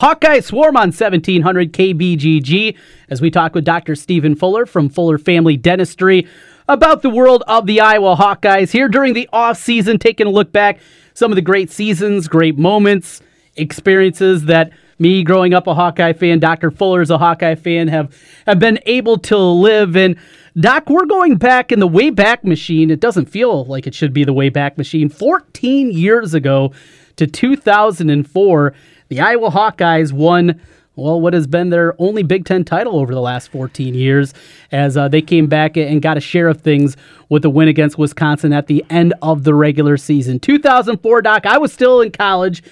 [0.01, 2.77] Hawkeye Swarm on 1700 KBGG
[3.09, 3.95] as we talk with Dr.
[3.95, 6.25] Stephen Fuller from Fuller Family Dentistry
[6.69, 10.53] about the world of the Iowa Hawkeyes here during the off season, taking a look
[10.53, 10.79] back
[11.13, 13.21] some of the great seasons, great moments,
[13.57, 16.71] experiences that me growing up a Hawkeye fan, Dr.
[16.71, 19.95] Fuller is a Hawkeye fan, have have been able to live.
[19.95, 20.17] And
[20.59, 22.91] Doc, we're going back in the way back machine.
[22.91, 25.09] It doesn't feel like it should be the way back machine.
[25.09, 26.73] 14 years ago
[27.15, 28.73] to 2004,
[29.07, 30.59] the Iowa Hawkeyes won.
[30.95, 34.33] Well, what has been their only Big Ten title over the last 14 years,
[34.69, 36.97] as uh, they came back and got a share of things
[37.29, 40.39] with a win against Wisconsin at the end of the regular season.
[40.39, 42.63] 2004, Doc, I was still in college,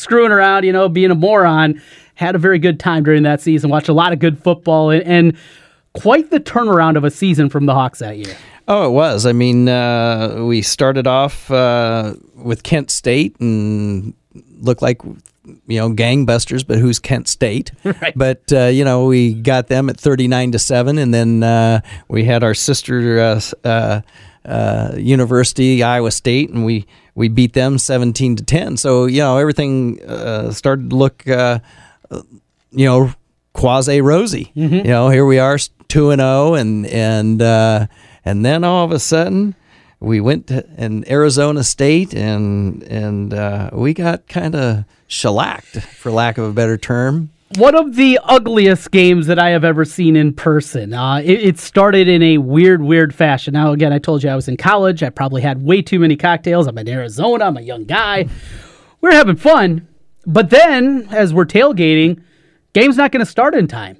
[0.00, 1.80] screwing around, you know, being a moron.
[2.14, 5.02] Had a very good time during that season, watched a lot of good football, and,
[5.04, 5.36] and
[5.94, 8.36] quite the turnaround of a season from the Hawks that year.
[8.68, 9.24] Oh, it was.
[9.24, 14.12] I mean, uh, we started off uh, with Kent State and
[14.60, 15.00] looked like
[15.66, 17.72] you know gangbusters, but who's Kent State?
[17.84, 18.12] Right.
[18.14, 22.24] But uh, you know, we got them at thirty-nine to seven, and then uh, we
[22.24, 24.00] had our sister uh, uh,
[24.44, 26.86] uh, university, Iowa State, and we
[27.20, 28.76] we beat them seventeen to ten.
[28.76, 31.28] So you know, everything uh, started to look.
[31.28, 31.60] Uh,
[32.72, 33.12] you know,
[33.52, 34.50] quasi rosy.
[34.54, 37.86] You know, here we are, two and zero, and and uh,
[38.24, 39.54] and then all of a sudden,
[40.00, 46.10] we went to in Arizona State, and and uh, we got kind of shellacked, for
[46.10, 47.30] lack of a better term.
[47.56, 50.94] One of the ugliest games that I have ever seen in person.
[50.94, 53.54] Uh, it, it started in a weird, weird fashion.
[53.54, 55.02] Now, again, I told you I was in college.
[55.02, 56.68] I probably had way too many cocktails.
[56.68, 57.46] I'm in Arizona.
[57.46, 58.22] I'm a young guy.
[58.22, 58.30] We
[59.00, 59.88] We're having fun.
[60.26, 62.22] But then, as we're tailgating,
[62.72, 63.98] game's not going to start in time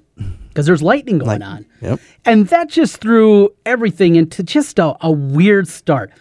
[0.48, 1.66] because there's lightning going on.
[1.80, 1.98] Yep.
[2.24, 6.12] And that just threw everything into just a, a weird start.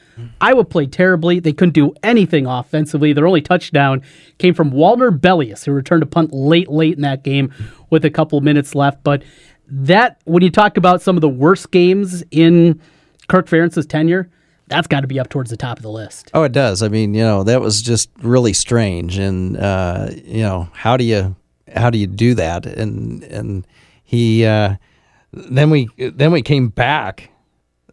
[0.41, 1.39] Iowa played terribly.
[1.39, 3.13] They couldn't do anything offensively.
[3.13, 4.01] Their only touchdown
[4.37, 7.53] came from Walter Bellius, who returned a punt late, late in that game
[7.89, 9.03] with a couple minutes left.
[9.03, 9.23] But
[9.67, 12.81] that, when you talk about some of the worst games in
[13.27, 14.29] Kirk Ferentz's tenure,
[14.67, 16.29] that's got to be up towards the top of the list.
[16.33, 16.83] Oh, it does.
[16.83, 21.03] I mean, you know, that was just really strange, and uh, you know, how do
[21.03, 21.35] you
[21.75, 22.65] how do you do that?
[22.65, 23.67] And and
[24.03, 24.75] he uh,
[25.33, 27.31] then we then we came back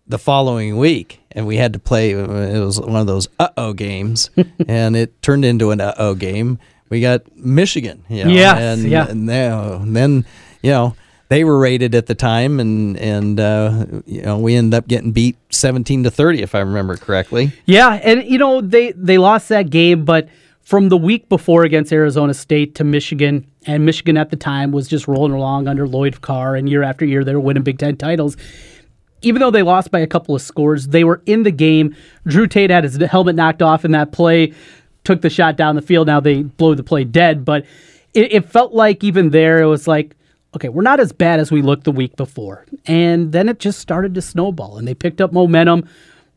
[0.07, 2.11] the following week, and we had to play.
[2.11, 2.27] It
[2.59, 4.31] was one of those uh oh games,
[4.67, 6.59] and it turned into an uh oh game.
[6.89, 9.07] We got Michigan, you know, Yes, and, yeah.
[9.09, 10.25] and and then
[10.63, 10.97] you know
[11.29, 15.13] they were rated at the time, and and uh, you know we ended up getting
[15.13, 17.53] beat seventeen to thirty, if I remember correctly.
[17.67, 20.29] Yeah, and you know they they lost that game, but
[20.63, 24.89] from the week before against Arizona State to Michigan, and Michigan at the time was
[24.89, 27.97] just rolling along under Lloyd Carr, and year after year they were winning Big Ten
[27.97, 28.37] titles.
[29.23, 31.95] Even though they lost by a couple of scores, they were in the game.
[32.27, 34.53] Drew Tate had his helmet knocked off in that play,
[35.05, 36.07] took the shot down the field.
[36.07, 37.65] Now they blow the play dead, but
[38.15, 40.15] it, it felt like even there it was like,
[40.55, 42.65] okay, we're not as bad as we looked the week before.
[42.87, 45.89] And then it just started to snowball, and they picked up momentum.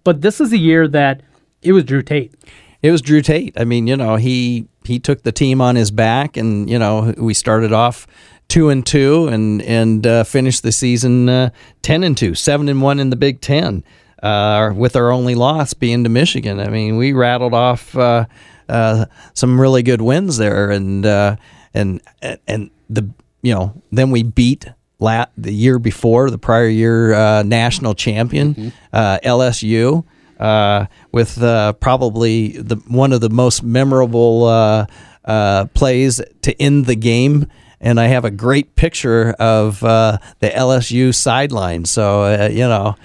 [0.04, 1.22] But this is a year that
[1.62, 2.34] it was Drew Tate.
[2.82, 3.60] It was Drew Tate.
[3.60, 7.14] I mean, you know, he he took the team on his back, and you know,
[7.18, 8.08] we started off
[8.50, 11.50] two and two, and and uh, finished the season uh,
[11.82, 13.84] ten and two, seven and one in the Big Ten,
[14.22, 16.60] uh, with our only loss being to Michigan.
[16.60, 18.26] I mean, we rattled off uh,
[18.68, 21.38] uh, some really good wins there, and uh,
[21.74, 22.02] and
[22.46, 23.10] and the
[23.42, 24.68] you know then we beat.
[25.02, 30.04] Lat, the year before, the prior year uh, national champion, uh, LSU
[30.40, 34.86] uh, with uh, probably the one of the most memorable uh,
[35.26, 37.48] uh, plays to end the game.
[37.82, 41.86] And I have a great picture of uh, the LSU sideline.
[41.86, 42.96] So uh, you know,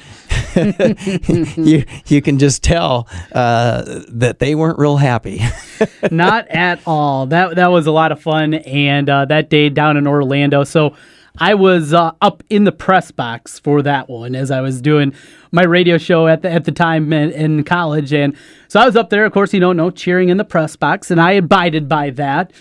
[1.62, 5.40] you you can just tell uh, that they weren't real happy.
[6.10, 7.26] Not at all.
[7.26, 10.64] That that was a lot of fun, and uh, that day down in Orlando.
[10.64, 10.94] So
[11.38, 15.12] I was uh, up in the press box for that one as I was doing
[15.50, 18.37] my radio show at the at the time in, in college, and
[18.68, 19.24] so I was up there.
[19.24, 22.52] Of course, you don't know, cheering in the press box, and I abided by that.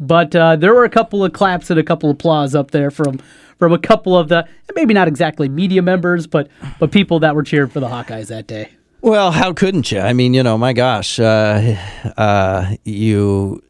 [0.00, 2.90] But uh, there were a couple of claps and a couple of applause up there
[2.90, 3.18] from
[3.58, 7.42] from a couple of the maybe not exactly media members, but but people that were
[7.42, 8.70] cheering for the Hawkeyes that day.
[9.00, 10.00] Well, how couldn't you?
[10.00, 11.76] I mean, you know, my gosh, uh,
[12.16, 13.62] uh, you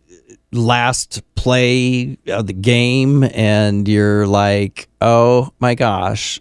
[0.52, 6.40] last play of the game, and you're like, oh my gosh,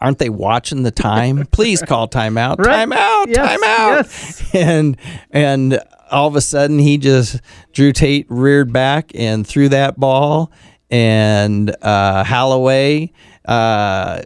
[0.00, 1.46] aren't they watching the time?
[1.52, 2.88] Please call timeout, Right.
[2.88, 4.50] timeout, Yes, timeout, yes.
[4.54, 4.96] and
[5.30, 5.80] and
[6.10, 7.40] all of a sudden he just
[7.72, 10.50] Drew Tate reared back and threw that ball,
[10.90, 13.12] and uh, Holloway.
[13.44, 14.22] Uh,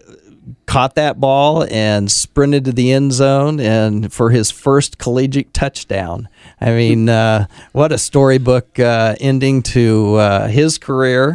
[0.66, 6.28] caught that ball and sprinted to the end zone and for his first collegiate touchdown.
[6.60, 11.30] I mean, uh, what a storybook uh, ending to uh, his career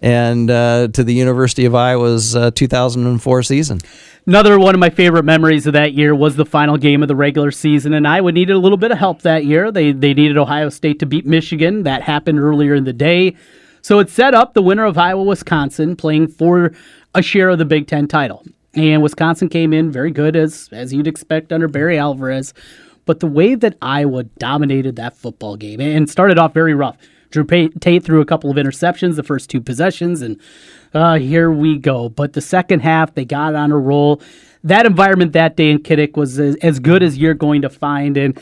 [0.00, 3.80] and uh, to the University of Iowa's uh, 2004 season.
[4.26, 7.16] Another one of my favorite memories of that year was the final game of the
[7.16, 9.70] regular season, and Iowa needed a little bit of help that year.
[9.70, 11.82] They they needed Ohio State to beat Michigan.
[11.82, 13.36] That happened earlier in the day,
[13.82, 16.72] so it set up the winner of Iowa Wisconsin playing for
[17.14, 18.42] a share of the Big Ten title.
[18.72, 22.54] And Wisconsin came in very good as as you'd expect under Barry Alvarez,
[23.04, 26.96] but the way that Iowa dominated that football game and started off very rough.
[27.34, 27.44] Drew
[27.80, 30.40] Tate threw a couple of interceptions the first two possessions, and
[30.94, 32.08] uh, here we go.
[32.08, 34.22] But the second half, they got on a roll.
[34.62, 38.16] That environment that day in Kinnick was as, good as you're going to find.
[38.16, 38.40] And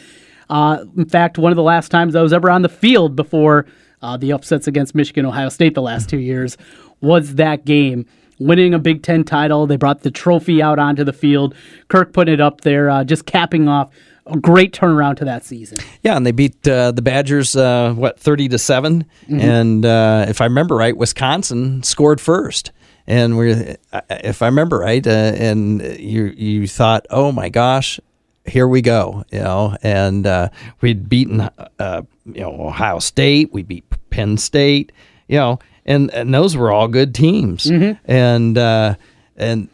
[0.51, 3.65] uh, in fact, one of the last times I was ever on the field before
[4.03, 6.59] uh, the upsets against Michigan, Ohio State the last two years
[7.01, 8.05] was that game
[8.39, 9.67] winning a Big Ten title.
[9.67, 11.55] They brought the trophy out onto the field.
[11.89, 13.91] Kirk putting it up there, uh, just capping off
[14.27, 15.79] a great turnaround to that season.
[16.03, 19.41] Yeah, and they beat uh, the Badgers uh, what thirty to 7 Mm-hmm.
[19.41, 22.73] and uh, if I remember right, Wisconsin scored first.
[23.07, 23.75] And we,
[24.11, 27.99] if I remember right, uh, and you you thought, oh my gosh,
[28.47, 30.49] here we go, you know, and uh,
[30.81, 31.41] we'd beaten
[31.81, 34.93] uh, you know Ohio State, we beat Penn State,
[35.27, 37.69] you know, and and those were all good teams,
[38.05, 38.95] and uh,
[39.37, 39.69] and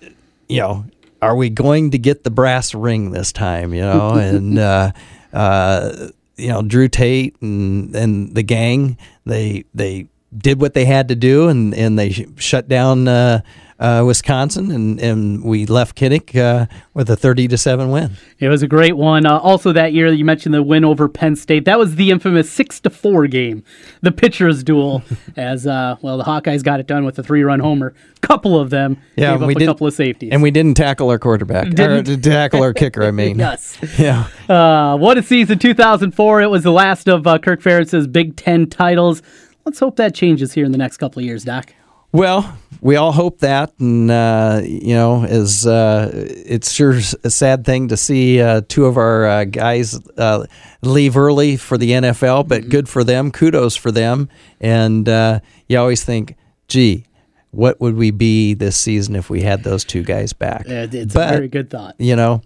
[0.48, 0.86] you know,
[1.20, 3.74] are we going to get the brass ring this time?
[3.74, 4.92] You know, and uh,
[5.32, 11.08] uh, you know, Drew Tate and and the gang, they they did what they had
[11.08, 13.08] to do, and and they sh- shut down.
[13.08, 13.40] Uh,
[13.80, 18.12] uh, Wisconsin, and, and we left Kinnick uh, with a thirty to seven win.
[18.40, 19.24] It was a great one.
[19.26, 21.64] Uh, also, that year you mentioned the win over Penn State.
[21.64, 23.62] That was the infamous six to four game,
[24.00, 25.02] the pitchers' duel.
[25.36, 27.94] as uh, well, the Hawkeyes got it done with a three-run homer.
[28.20, 30.30] Couple of them Yeah, gave up we a did- couple of safeties.
[30.32, 31.70] And we didn't tackle our quarterback.
[31.70, 32.08] Didn't?
[32.08, 33.38] Or, tackle our kicker, I mean.
[33.38, 33.78] yes.
[33.96, 34.26] Yeah.
[34.48, 36.42] Uh, what a season 2004.
[36.42, 39.22] It was the last of uh, Kirk Ferentz's Big Ten titles.
[39.64, 41.72] Let's hope that changes here in the next couple of years, Doc.
[42.10, 47.64] Well, we all hope that, and uh, you know, is uh, it's sure a sad
[47.66, 50.46] thing to see uh, two of our uh, guys uh,
[50.82, 53.30] leave early for the NFL, but good for them.
[53.30, 54.28] Kudos for them.
[54.60, 57.04] And uh, you always think, gee,
[57.50, 60.66] what would we be this season if we had those two guys back?
[60.66, 61.94] It- It's But- a very good thought.
[61.98, 62.40] you know,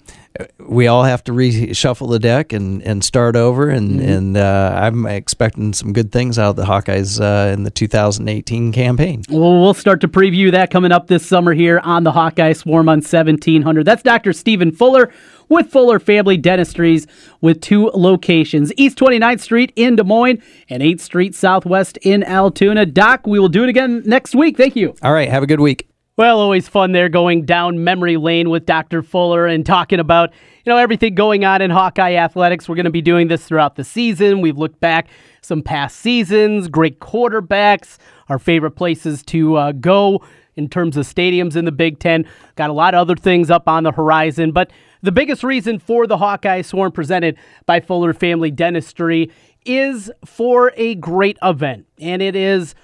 [0.58, 3.68] we all have to reshuffle the deck and, and start over.
[3.68, 7.70] And, and uh, I'm expecting some good things out of the Hawkeyes uh, in the
[7.70, 9.22] 2018 campaign.
[9.28, 12.88] Well, we'll start to preview that coming up this summer here on the Hawkeye Swarm
[12.88, 13.84] on 1700.
[13.84, 14.32] That's Dr.
[14.32, 15.12] Stephen Fuller
[15.48, 17.06] with Fuller Family Dentistries
[17.40, 22.86] with two locations East 29th Street in Des Moines and 8th Street Southwest in Altoona.
[22.86, 24.56] Doc, we will do it again next week.
[24.56, 24.94] Thank you.
[25.02, 25.91] All right, have a good week.
[26.18, 29.02] Well, always fun there going down memory lane with Dr.
[29.02, 30.30] Fuller and talking about,
[30.62, 32.68] you know, everything going on in Hawkeye athletics.
[32.68, 34.42] We're going to be doing this throughout the season.
[34.42, 35.08] We've looked back
[35.40, 37.96] some past seasons, great quarterbacks,
[38.28, 40.22] our favorite places to uh, go
[40.54, 42.26] in terms of stadiums in the Big Ten.
[42.56, 44.70] Got a lot of other things up on the horizon, but
[45.00, 49.30] the biggest reason for the Hawkeye Swarm presented by Fuller Family Dentistry
[49.64, 52.74] is for a great event, and it is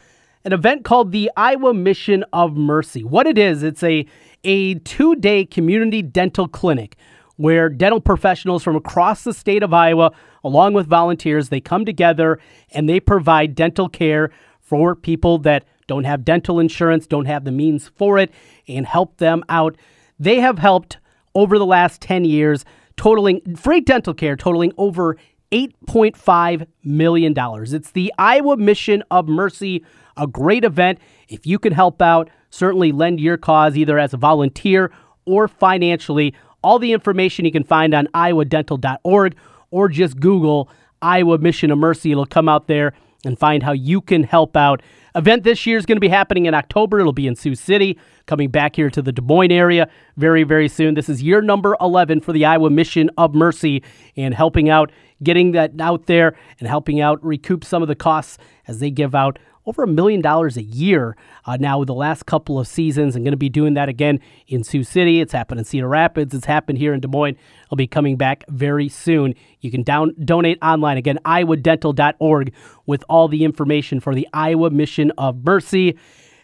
[0.44, 3.04] an event called the Iowa Mission of Mercy.
[3.04, 4.06] What it is, it's a
[4.44, 6.96] a two-day community dental clinic
[7.36, 10.12] where dental professionals from across the state of Iowa,
[10.44, 12.38] along with volunteers, they come together
[12.72, 17.52] and they provide dental care for people that don't have dental insurance, don't have the
[17.52, 18.30] means for it,
[18.66, 19.76] and help them out.
[20.18, 20.98] They have helped
[21.34, 22.64] over the last 10 years,
[22.96, 25.16] totaling free dental care, totaling over
[25.52, 27.34] $8.5 million.
[27.36, 29.84] It's the Iowa Mission of Mercy,
[30.18, 30.98] a great event.
[31.28, 34.90] If you can help out, certainly lend your cause either as a volunteer
[35.24, 36.34] or financially.
[36.62, 39.36] All the information you can find on iowadental.org
[39.70, 40.68] or just Google
[41.00, 42.12] Iowa Mission of Mercy.
[42.12, 44.82] It'll come out there and find how you can help out.
[45.14, 47.00] Event this year is going to be happening in October.
[47.00, 50.68] It'll be in Sioux City, coming back here to the Des Moines area very, very
[50.68, 50.94] soon.
[50.94, 53.82] This is year number 11 for the Iowa Mission of Mercy
[54.16, 58.38] and helping out, getting that out there and helping out recoup some of the costs
[58.68, 62.24] as they give out over a million dollars a year uh, now with the last
[62.24, 65.20] couple of seasons and going to be doing that again in Sioux City.
[65.20, 66.34] It's happened in Cedar Rapids.
[66.34, 67.36] It's happened here in Des Moines.
[67.70, 69.34] I'll be coming back very soon.
[69.60, 72.54] You can down donate online again, iowadental.org
[72.86, 75.98] with all the information for the Iowa Mission of Mercy.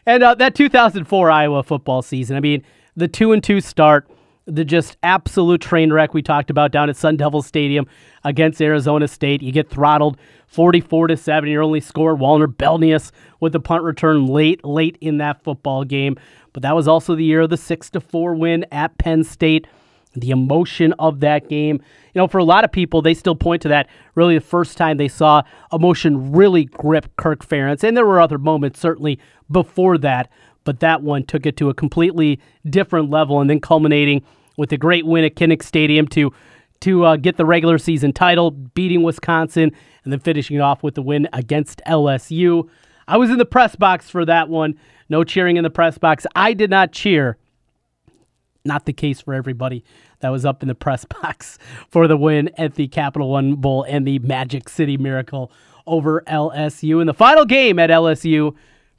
[0.05, 2.63] And uh, that 2004 Iowa football season, I mean,
[2.95, 4.07] the 2 and 2 start,
[4.47, 7.87] the just absolute train wreck we talked about down at Sun Devil Stadium
[8.25, 9.43] against Arizona State.
[9.43, 11.49] You get throttled 44 to 7.
[11.49, 16.17] Your only score, Walner Belleus with the punt return late, late in that football game.
[16.53, 19.67] But that was also the year of the 6 to 4 win at Penn State.
[20.17, 21.81] The emotion of that game.
[22.15, 24.79] You know, for a lot of people, they still point to that really the first
[24.79, 27.83] time they saw emotion really grip Kirk Ferentz.
[27.83, 29.19] And there were other moments certainly
[29.51, 30.31] before that,
[30.65, 34.23] but that one took it to a completely different level and then culminating
[34.57, 36.33] with a great win at Kinnick Stadium to
[36.81, 40.95] to uh, get the regular season title, beating Wisconsin, and then finishing it off with
[40.95, 42.69] the win against LSU.
[43.09, 44.79] I was in the press box for that one.
[45.09, 46.27] No cheering in the press box.
[46.35, 47.39] I did not cheer.
[48.67, 49.85] Not the case for everybody
[50.21, 51.59] that was up in the press box
[51.89, 55.51] for the win at the Capital One Bowl and the Magic City Miracle
[55.87, 58.55] over LSU in the final game at LSU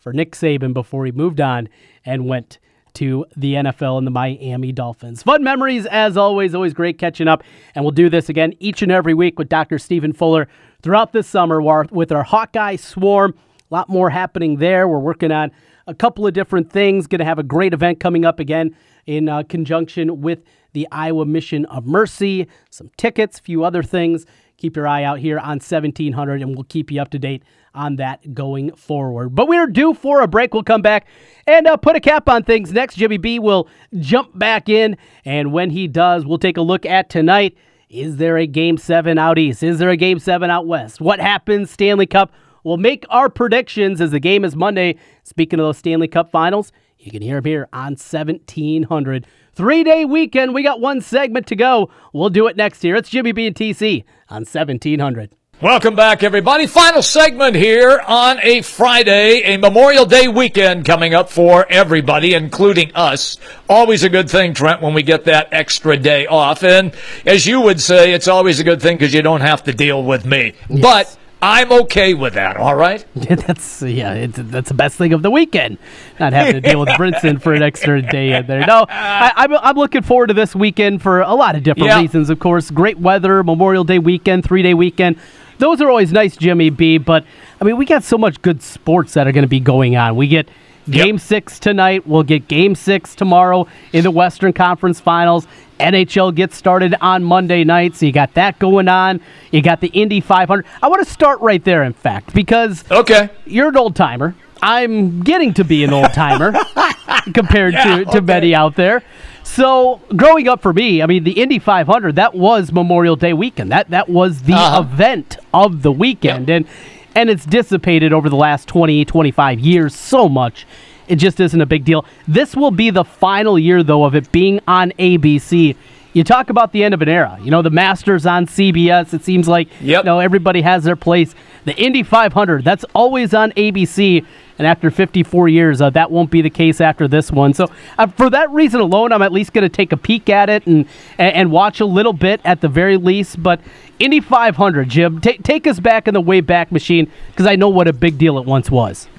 [0.05, 1.67] for Nick Saban before he moved on
[2.05, 2.59] and went
[2.93, 5.23] to the NFL and the Miami Dolphins.
[5.23, 7.43] Fun memories as always, always great catching up.
[7.73, 9.79] And we'll do this again each and every week with Dr.
[9.79, 10.47] Stephen Fuller
[10.83, 13.33] throughout this summer with our Hawkeye Swarm.
[13.71, 14.87] A lot more happening there.
[14.87, 15.49] We're working on
[15.87, 17.07] a couple of different things.
[17.07, 18.75] Going to have a great event coming up again
[19.07, 20.43] in uh, conjunction with
[20.73, 24.27] the Iowa Mission of Mercy, some tickets, a few other things.
[24.57, 27.41] Keep your eye out here on 1700, and we'll keep you up to date
[27.75, 29.35] on that going forward.
[29.35, 30.53] But we're due for a break.
[30.53, 31.05] We'll come back
[31.45, 32.95] and uh, put a cap on things next.
[32.95, 33.67] Jimmy B will
[33.99, 37.55] jump back in, and when he does, we'll take a look at tonight.
[37.89, 39.61] Is there a game seven out east?
[39.61, 40.99] Is there a game seven out west?
[40.99, 41.69] What happens?
[41.69, 42.31] Stanley Cup.
[42.63, 44.97] We'll make our predictions as the game is Monday.
[45.23, 49.27] Speaking of those Stanley Cup finals, you can hear them here on 1700.
[49.53, 50.53] Three day weekend.
[50.53, 51.91] We got one segment to go.
[52.11, 52.95] We'll do it next year.
[52.95, 55.31] It's Jimmy B and TC on 1700.
[55.61, 56.67] Welcome back, everybody.
[56.67, 62.93] Final segment here on a Friday, a Memorial Day weekend coming up for everybody, including
[62.93, 63.37] us.
[63.69, 66.61] Always a good thing, Trent, when we get that extra day off.
[66.61, 66.93] And
[67.25, 70.03] as you would say, it's always a good thing because you don't have to deal
[70.03, 70.55] with me.
[70.69, 70.81] Yes.
[70.81, 72.57] But I'm okay with that.
[72.57, 73.05] All right.
[73.15, 74.27] that's yeah.
[74.27, 75.77] that's the best thing of the weekend.
[76.19, 78.65] Not having to deal with Brinson for an extra day in there.
[78.67, 81.87] No, I, am I'm, I'm looking forward to this weekend for a lot of different
[81.87, 82.01] yeah.
[82.01, 82.29] reasons.
[82.29, 85.17] Of course, great weather, Memorial Day weekend, three day weekend
[85.57, 86.97] those are always nice, Jimmy B.
[86.97, 87.25] But
[87.59, 90.15] I mean, we got so much good sports that are going to be going on.
[90.15, 90.49] We get
[90.89, 91.21] Game yep.
[91.21, 92.05] six tonight.
[92.05, 95.47] We'll get game six tomorrow in the Western Conference Finals.
[95.79, 99.19] NHL gets started on Monday night, so you got that going on.
[99.51, 100.65] You got the Indy 500.
[100.83, 104.35] I want to start right there, in fact, because okay, you're an old timer.
[104.61, 106.53] I'm getting to be an old timer
[107.33, 108.19] compared yeah, to, to okay.
[108.21, 109.03] many out there.
[109.45, 113.71] So growing up for me, I mean, the Indy 500 that was Memorial Day weekend.
[113.71, 114.81] That that was the uh-huh.
[114.81, 116.57] event of the weekend, yep.
[116.57, 116.67] and
[117.15, 120.65] and it's dissipated over the last 20, 25 years so much.
[121.07, 122.05] It just isn't a big deal.
[122.27, 125.77] This will be the final year, though, of it being on ABC.
[126.15, 127.37] You talk about the end of an era.
[127.41, 129.13] You know, the Masters on CBS.
[129.13, 130.03] It seems like yep.
[130.03, 131.35] you know everybody has their place.
[131.65, 134.25] The Indy 500, that's always on ABC.
[134.57, 137.53] And after 54 years, uh, that won't be the case after this one.
[137.53, 140.49] So, uh, for that reason alone, I'm at least going to take a peek at
[140.49, 140.87] it and,
[141.17, 143.43] and watch a little bit at the very least.
[143.43, 143.59] But
[143.99, 147.67] Indy 500, Jim, t- take us back in the way back machine because I know
[147.67, 149.09] what a big deal it once was.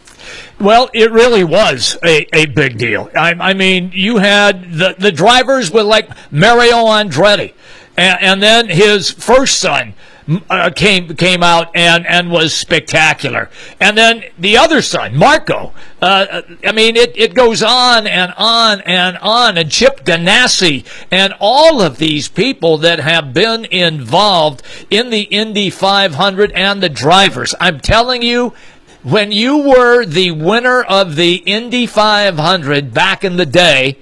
[0.60, 3.10] Well, it really was a, a big deal.
[3.16, 7.54] I, I mean, you had the, the drivers with like Mario Andretti,
[7.96, 9.94] and, and then his first son,
[10.50, 13.48] uh, came came out and and was spectacular.
[13.80, 15.72] And then the other son, Marco.
[16.02, 19.56] Uh, I mean, it, it goes on and on and on.
[19.56, 25.70] And Chip Ganassi and all of these people that have been involved in the Indy
[25.70, 27.54] 500 and the drivers.
[27.60, 28.52] I'm telling you.
[29.06, 33.98] When you were the winner of the Indy 500 back in the day,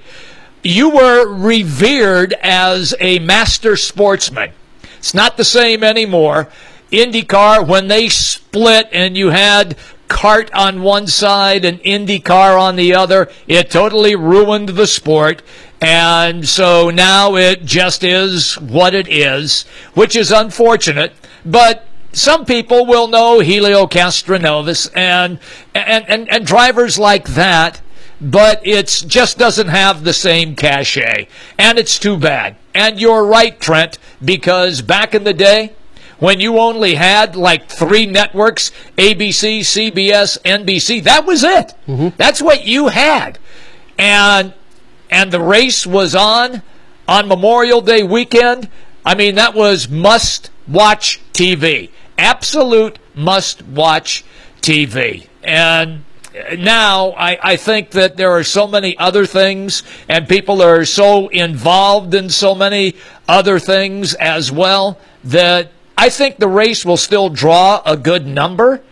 [0.62, 4.52] you were revered as a master sportsman.
[4.96, 6.48] It's not the same anymore.
[6.90, 9.76] IndyCar, when they split and you had
[10.08, 15.42] CART on one side and IndyCar on the other, it totally ruined the sport.
[15.82, 21.12] And so now it just is what it is, which is unfortunate.
[21.44, 25.38] But some people will know Helio Castroneves and,
[25.74, 27.80] and, and, and drivers like that
[28.20, 31.28] but it just doesn't have the same cachet.
[31.58, 32.56] And it's too bad.
[32.74, 35.74] And you're right, Trent, because back in the day,
[36.18, 41.74] when you only had like three networks ABC, CBS, NBC that was it.
[41.86, 42.08] Mm-hmm.
[42.16, 43.38] That's what you had.
[43.98, 44.54] And
[45.10, 46.62] and the race was on
[47.06, 48.68] on Memorial Day weekend.
[49.04, 51.90] I mean, that was must watch TV.
[52.18, 54.24] Absolute must watch
[54.60, 55.28] TV.
[55.42, 56.04] And
[56.58, 61.28] now I, I think that there are so many other things, and people are so
[61.28, 62.94] involved in so many
[63.28, 68.82] other things as well, that I think the race will still draw a good number.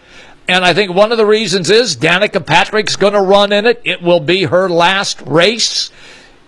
[0.49, 3.81] And I think one of the reasons is Danica Patrick's going to run in it.
[3.85, 5.91] It will be her last race.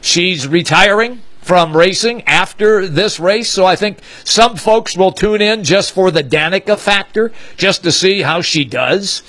[0.00, 3.50] She's retiring from racing after this race.
[3.50, 7.92] So I think some folks will tune in just for the Danica factor, just to
[7.92, 9.22] see how she does.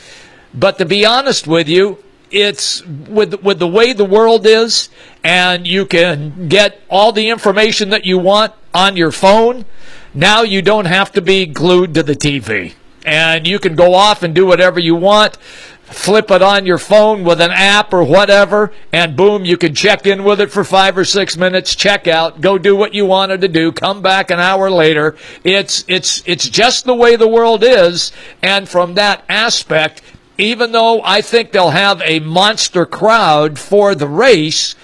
[0.54, 2.02] But to be honest with you,
[2.32, 4.88] it's with with the way the world is,
[5.26, 9.66] and you can get all the information that you want on your phone.
[10.14, 14.24] Now you don't have to be glued to the TV, and you can go off
[14.24, 15.38] and do whatever you want.
[15.96, 20.06] Flip it on your phone with an app or whatever, and boom, you can check
[20.06, 23.42] in with it for five or six minutes, check out, go do what you wanted
[23.42, 25.16] to do, come back an hour later.
[25.44, 28.12] It's it's it's just the way the world is,
[28.44, 30.04] and from that aspect,
[30.38, 34.76] even though I think they'll have a monster crowd for the race,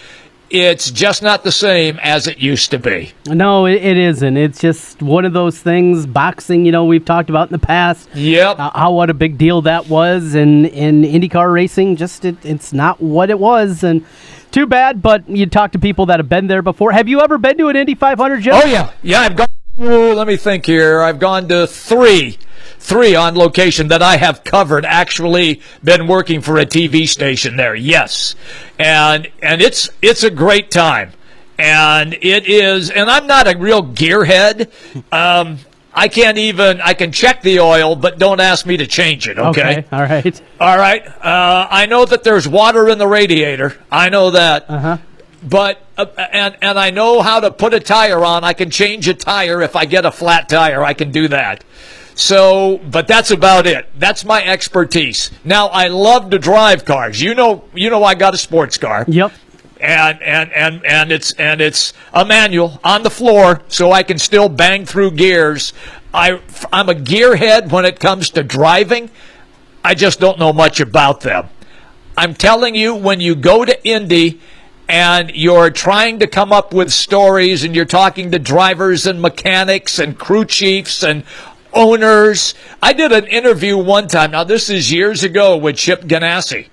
[0.52, 3.14] it's just not the same as it used to be.
[3.26, 4.38] No, it, it isn't.
[4.38, 6.06] It's just one of those things.
[6.06, 8.10] Boxing, you know, we've talked about in the past.
[8.14, 8.60] Yep.
[8.60, 12.74] Uh, how what a big deal that was, and in IndyCar racing, just it, it's
[12.74, 14.06] not what it was, and
[14.52, 15.02] too bad.
[15.02, 16.91] But you talk to people that have been there before.
[16.91, 18.62] Have you ever been to an Indy 500, Joe?
[18.64, 19.22] Oh yeah, yeah.
[19.22, 19.47] I've gone.
[19.82, 21.02] ooh, let me think here.
[21.02, 22.38] I've gone to three,
[22.82, 24.86] three on location that I have covered.
[24.86, 27.76] Actually, been working for a TV station there.
[27.76, 28.36] Yes,
[28.78, 31.12] and and it's it's a great time,
[31.58, 32.90] and it is.
[32.90, 34.70] And I'm not a real gearhead.
[35.14, 35.60] Um,
[35.94, 36.82] I can't even.
[36.82, 39.38] I can check the oil, but don't ask me to change it.
[39.38, 39.86] Okay.
[39.92, 40.42] All right.
[40.60, 41.06] All right.
[41.06, 43.78] Uh, I know that there's water in the radiator.
[43.92, 44.70] I know that.
[44.70, 44.98] Uh-huh.
[45.44, 48.44] But uh, and and I know how to put a tire on.
[48.44, 50.84] I can change a tire if I get a flat tire.
[50.84, 51.64] I can do that.
[52.22, 53.88] So, but that's about it.
[53.97, 55.32] That's my expertise.
[55.43, 57.19] Now, I love to drive cars.
[57.19, 59.32] You know, you know, I got a sports car Yep.
[59.80, 64.19] and and and and it's and it's a manual on the floor, so I can
[64.19, 65.74] still bang through gears.
[66.13, 66.39] I
[66.72, 69.09] I'm a gearhead when it comes to driving.
[69.84, 71.49] I just don't know much about them.
[72.15, 74.39] I'm telling you, when you go to Indy
[74.88, 79.97] and you're trying to come up with stories and you're talking to drivers and mechanics
[79.97, 81.24] and crew chiefs and
[81.74, 82.53] owners.
[82.82, 84.32] I did an interview one time.
[84.32, 86.67] Now, this is years ago with Chip Ganassi.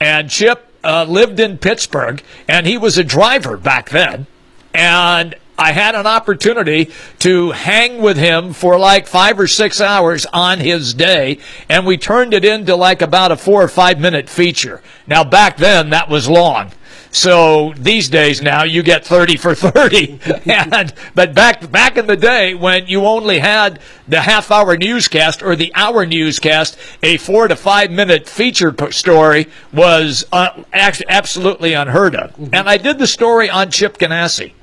[0.00, 4.26] And Chip uh, lived in Pittsburgh, and he was a driver back then.
[4.74, 6.90] And I had an opportunity
[7.20, 11.38] to hang with him for like five or six hours on his day,
[11.68, 14.82] and we turned it into like about a four or five minute feature.
[15.06, 16.72] Now, back then, that was long.
[17.12, 20.18] So these days now you get 30 for 30.
[20.50, 25.42] and, but back, back in the day when you only had the half hour newscast
[25.42, 32.16] or the hour newscast, a four to five minute feature story was uh, absolutely unheard
[32.16, 32.34] of.
[32.54, 34.54] And I did the story on Chip Ganassi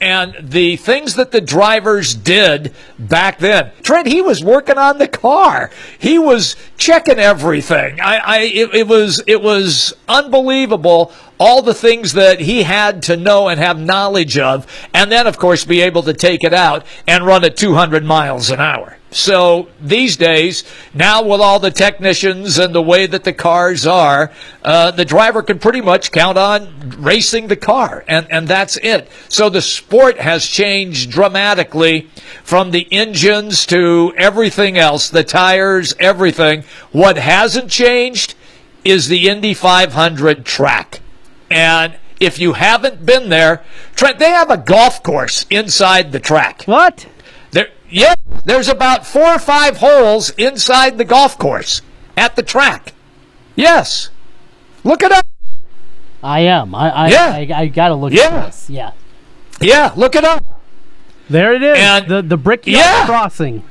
[0.00, 3.72] and the things that the drivers did back then.
[3.82, 5.70] Trent, he was working on the car.
[5.98, 8.00] He was checking everything.
[8.00, 13.16] I, I it, it was it was unbelievable all the things that he had to
[13.16, 16.84] know and have knowledge of, and then of course be able to take it out
[17.06, 18.98] and run at 200 miles an hour.
[19.10, 24.30] So these days, now with all the technicians and the way that the cars are,
[24.62, 29.08] uh, the driver can pretty much count on racing the car, and, and that's it.
[29.30, 32.10] So the sport has changed dramatically
[32.44, 36.64] from the engines to everything else, the tires, everything.
[36.92, 38.34] What hasn't changed
[38.84, 41.00] is the Indy 500 track.
[41.50, 43.62] And if you haven't been there,
[43.94, 46.62] Trent, they have a golf course inside the track.
[46.64, 47.06] What?
[47.52, 51.80] There, yeah, there's about four or five holes inside the golf course
[52.16, 52.92] at the track.
[53.56, 54.10] Yes,
[54.84, 55.24] look it up.
[56.22, 56.74] I am.
[56.74, 57.54] I I, Yeah.
[57.56, 58.24] I, I gotta look Yeah.
[58.24, 58.68] at this.
[58.68, 58.90] Yeah.
[59.60, 60.44] Yeah, look it up.
[61.30, 61.78] There it is.
[61.78, 63.06] And- the the brickyard Yeah.
[63.06, 63.62] crossing.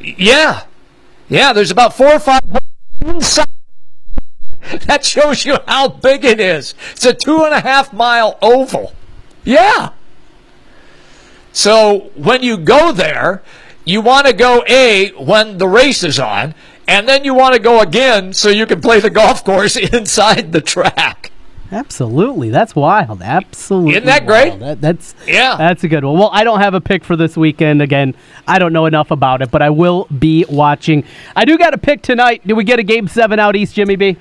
[0.00, 0.62] Yeah,
[1.28, 1.52] yeah.
[1.52, 2.62] There's about four or five holes
[3.16, 3.46] inside.
[4.86, 6.74] That shows you how big it is.
[6.92, 8.92] It's a two and a half mile oval.
[9.44, 9.90] Yeah.
[11.52, 13.42] So when you go there,
[13.84, 16.54] you want to go A when the race is on,
[16.86, 20.52] and then you want to go again so you can play the golf course inside
[20.52, 21.32] the track.
[21.70, 23.20] Absolutely, that's wild.
[23.20, 24.58] Absolutely, Isn't that great?
[24.58, 25.56] That, that's Yeah.
[25.56, 26.18] that's a good one.
[26.18, 27.82] Well, I don't have a pick for this weekend.
[27.82, 28.14] Again,
[28.46, 31.04] I don't know enough about it, but I will be watching.
[31.36, 32.40] I do got a pick tonight.
[32.46, 34.16] Do we get a game seven out east, Jimmy B?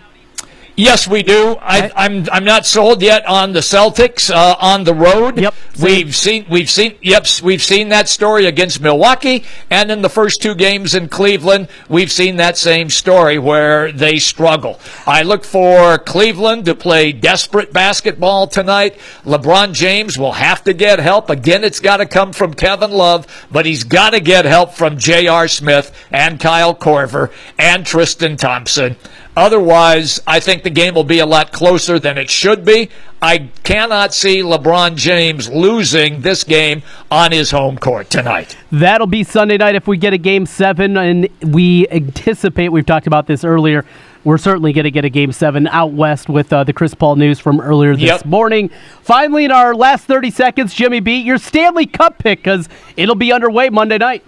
[0.79, 1.57] Yes, we do.
[1.59, 5.39] I, I'm I'm not sold yet on the Celtics uh, on the road.
[5.39, 5.55] Yep.
[5.81, 10.39] We've seen we've seen yep we've seen that story against Milwaukee, and in the first
[10.39, 14.79] two games in Cleveland, we've seen that same story where they struggle.
[15.07, 18.99] I look for Cleveland to play desperate basketball tonight.
[19.23, 21.63] LeBron James will have to get help again.
[21.63, 25.47] It's got to come from Kevin Love, but he's got to get help from J.R.
[25.47, 28.95] Smith and Kyle Korver and Tristan Thompson.
[29.37, 32.89] Otherwise, I think the game will be a lot closer than it should be.
[33.21, 36.81] I cannot see LeBron James losing this game
[37.11, 38.57] on his home court tonight.
[38.71, 42.69] That'll be Sunday night if we get a game seven, and we anticipate.
[42.69, 43.85] We've talked about this earlier.
[44.23, 47.15] We're certainly going to get a game seven out west with uh, the Chris Paul
[47.15, 48.25] news from earlier this Yep.
[48.25, 48.71] morning.
[49.03, 52.67] Finally, in our last 30 seconds, Jimmy B, your Stanley Cup pick because
[52.97, 54.23] it'll be underway Monday night.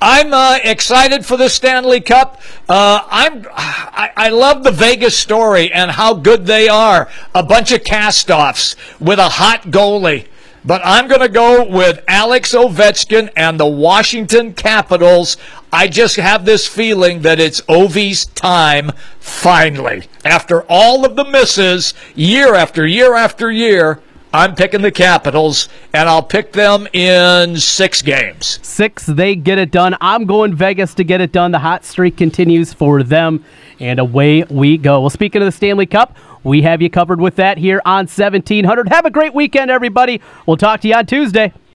[0.00, 2.40] I'm uh, excited for the Stanley Cup.
[2.68, 7.08] Uh, I'm I, I love the Vegas story and how good they are.
[7.34, 10.26] A bunch of cast-offs with a hot goalie.
[10.66, 15.36] But I'm going to go with Alex Ovechkin and the Washington Capitals.
[15.70, 20.04] I just have this feeling that it's Ovi's time finally.
[20.24, 24.00] After all of the misses, year after year after year,
[24.34, 28.58] I'm picking the Capitals, and I'll pick them in six games.
[28.62, 29.96] Six, they get it done.
[30.00, 31.52] I'm going Vegas to get it done.
[31.52, 33.44] The hot streak continues for them,
[33.78, 35.02] and away we go.
[35.02, 38.88] Well, speaking of the Stanley Cup, we have you covered with that here on 1700.
[38.88, 40.20] Have a great weekend, everybody.
[40.46, 41.52] We'll talk to you on Tuesday.